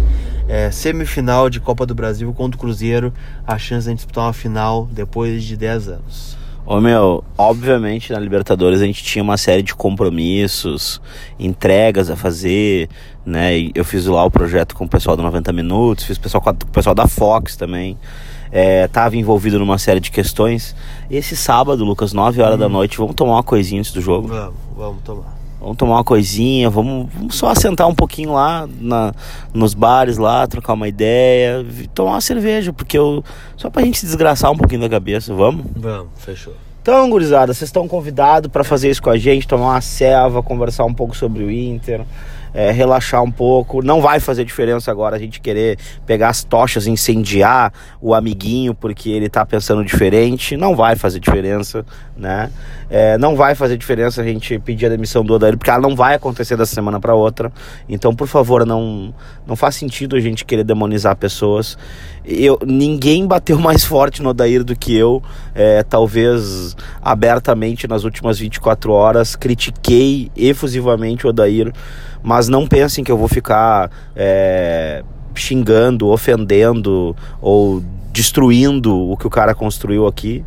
é, 0.50 0.70
semifinal 0.72 1.50
de 1.50 1.62
Copa 1.62 1.86
do 1.86 1.96
Brasil 1.96 2.34
contra 2.34 2.58
o 2.58 2.60
Cruzeiro. 2.60 3.14
A 3.48 3.58
chance 3.58 3.88
de 3.88 3.96
disputar 3.96 4.26
uma 4.26 4.34
final 4.34 4.90
depois 4.92 5.42
de 5.46 5.56
10 5.56 5.88
anos. 5.88 6.43
Ô 6.66 6.80
meu, 6.80 7.24
obviamente 7.38 8.14
na 8.14 8.20
Libertadores 8.20 8.82
a 8.82 8.86
gente 8.86 9.04
tinha 9.04 9.22
uma 9.22 9.38
série 9.38 9.62
de 9.62 9.76
compromissos, 9.76 11.02
entregas 11.38 12.10
a 12.10 12.16
fazer, 12.16 12.90
né? 13.26 13.70
Eu 13.76 13.84
fiz 13.84 14.06
lá 14.06 14.24
o 14.24 14.32
projeto 14.32 14.76
com 14.76 14.86
o 14.86 14.88
pessoal 14.88 15.18
do 15.18 15.24
90 15.24 15.52
Minutos, 15.52 16.06
fiz 16.06 16.18
o 16.18 16.22
pessoal 16.22 16.42
com 16.42 16.50
o 16.52 16.56
pessoal 16.72 16.96
da 16.96 17.08
Fox 17.08 17.56
também 17.56 17.98
estava 18.86 19.16
é, 19.16 19.20
envolvido 19.20 19.58
numa 19.58 19.78
série 19.78 20.00
de 20.00 20.12
questões. 20.12 20.76
Esse 21.10 21.36
sábado, 21.36 21.84
Lucas, 21.84 22.14
9 22.14 22.42
horas 22.42 22.56
hum. 22.56 22.60
da 22.60 22.70
noite, 22.70 22.98
vamos 22.98 23.16
tomar 23.16 23.34
uma 23.34 23.44
coisinha 23.44 23.80
antes 23.80 23.92
do 23.92 24.02
jogo? 24.02 24.28
Vamos, 24.28 24.54
vamos 24.76 25.04
tomar. 25.04 25.43
Vamos 25.64 25.78
tomar 25.78 25.96
uma 25.96 26.04
coisinha, 26.04 26.70
vamos, 26.70 27.08
vamos 27.14 27.36
só 27.36 27.56
sentar 27.56 27.88
um 27.88 27.96
pouquinho 27.96 28.34
lá 28.34 28.68
na, 28.82 29.14
nos 29.54 29.74
bares 29.74 30.18
lá, 30.18 30.46
trocar 30.46 30.74
uma 30.74 30.90
ideia, 30.90 31.66
tomar 31.96 32.12
uma 32.12 32.22
cerveja, 32.22 32.74
porque 32.74 32.98
eu. 32.98 33.24
Só 33.56 33.70
pra 33.70 33.82
gente 33.82 33.98
se 33.98 34.06
desgraçar 34.06 34.52
um 34.52 34.58
pouquinho 34.58 34.82
da 34.82 34.90
cabeça, 34.90 35.34
vamos? 35.34 35.66
Vamos, 35.74 36.10
fechou. 36.18 36.54
Então, 36.82 37.10
gurizada, 37.10 37.54
vocês 37.54 37.70
estão 37.70 37.88
convidados 37.88 38.52
para 38.52 38.62
fazer 38.62 38.90
isso 38.90 39.02
com 39.02 39.10
a 39.10 39.18
gente, 39.18 39.48
tomar 39.48 39.68
uma 39.68 39.80
selva, 39.82 40.44
conversar 40.44 40.84
um 40.84 40.94
pouco 40.94 41.16
sobre 41.16 41.42
o 41.42 41.50
Inter. 41.50 42.02
É, 42.54 42.72
relaxar 42.72 43.24
um 43.24 43.32
pouco. 43.32 43.82
Não 43.82 44.02
vai 44.02 44.20
fazer 44.20 44.46
diferença 44.46 44.92
agora 44.92 45.16
a 45.16 45.20
gente 45.20 45.42
querer 45.42 45.78
pegar 46.06 46.30
as 46.30 46.44
tochas 46.44 46.86
e 46.86 46.92
incendiar 46.92 47.74
o 48.02 48.14
amiguinho 48.14 48.74
porque 48.74 49.10
ele 49.10 49.30
tá 49.30 49.46
pensando 49.46 49.84
diferente. 49.84 50.56
Não 50.56 50.76
vai 50.76 50.96
fazer 50.96 51.20
diferença, 51.20 51.86
né? 52.16 52.50
É, 52.90 53.18
não 53.18 53.36
vai 53.36 53.56
fazer 53.56 53.78
diferença 53.78 54.22
a 54.22 54.24
gente 54.24 54.60
pedir 54.60 54.86
a 54.86 54.90
demissão 54.90 55.24
do 55.24 55.34
Odair, 55.34 55.58
porque 55.58 55.72
ela 55.72 55.82
não 55.82 55.96
vai 55.96 56.16
acontecer 56.16 56.56
da 56.56 56.66
semana 56.66 57.00
para 57.00 57.16
outra. 57.16 57.52
Então, 57.90 58.14
por 58.14 58.28
favor, 58.28 58.66
não, 58.66 59.14
não 59.48 59.56
faz 59.56 59.76
sentido 59.76 60.16
a 60.16 60.20
gente 60.20 60.46
querer 60.46 60.64
demonizar 60.64 61.16
pessoas. 61.16 61.78
Eu, 62.24 62.60
ninguém 62.66 63.26
bateu 63.26 63.60
mais 63.60 63.84
forte 63.84 64.22
no 64.22 64.30
Odair 64.30 64.64
do 64.64 64.76
que 64.76 64.96
eu, 64.96 65.22
é, 65.56 65.84
talvez 65.84 66.76
abertamente 67.02 67.88
nas 67.88 68.04
últimas 68.04 68.38
24 68.38 68.92
horas. 68.92 69.36
Critiquei 69.36 70.32
efusivamente 70.36 71.26
o 71.26 71.30
Odair, 71.30 71.74
mas 72.24 72.48
não 72.48 72.66
pensem 72.66 73.04
que 73.04 73.12
eu 73.12 73.18
vou 73.18 73.28
ficar 73.28 73.92
é, 74.16 75.04
xingando, 75.36 76.08
ofendendo 76.08 77.16
ou 77.42 77.84
destruindo 78.12 78.96
o 78.96 79.18
que 79.18 79.28
o 79.28 79.30
cara 79.30 79.54
construiu 79.54 80.08
aqui. 80.08 80.44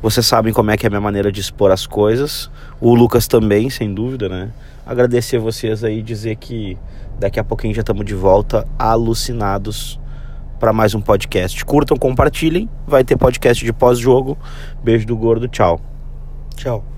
Vocês 0.00 0.26
sabem 0.26 0.52
como 0.52 0.70
é 0.70 0.76
que 0.76 0.86
é 0.86 0.88
a 0.88 0.90
minha 0.90 1.00
maneira 1.00 1.30
de 1.30 1.40
expor 1.40 1.70
as 1.70 1.86
coisas. 1.86 2.50
O 2.80 2.94
Lucas 2.94 3.26
também, 3.26 3.68
sem 3.68 3.92
dúvida, 3.92 4.28
né? 4.28 4.50
Agradecer 4.86 5.38
a 5.38 5.40
vocês 5.40 5.82
aí, 5.82 6.00
dizer 6.00 6.36
que 6.36 6.78
daqui 7.18 7.40
a 7.40 7.44
pouquinho 7.44 7.74
já 7.74 7.80
estamos 7.80 8.04
de 8.04 8.14
volta 8.14 8.66
alucinados 8.78 9.98
para 10.60 10.72
mais 10.72 10.94
um 10.94 11.00
podcast. 11.00 11.64
Curtam, 11.64 11.96
compartilhem. 11.96 12.68
Vai 12.86 13.04
ter 13.04 13.16
podcast 13.16 13.64
de 13.64 13.72
pós-jogo. 13.72 14.38
Beijo 14.82 15.06
do 15.06 15.16
gordo, 15.16 15.48
tchau. 15.48 15.80
Tchau. 16.54 16.95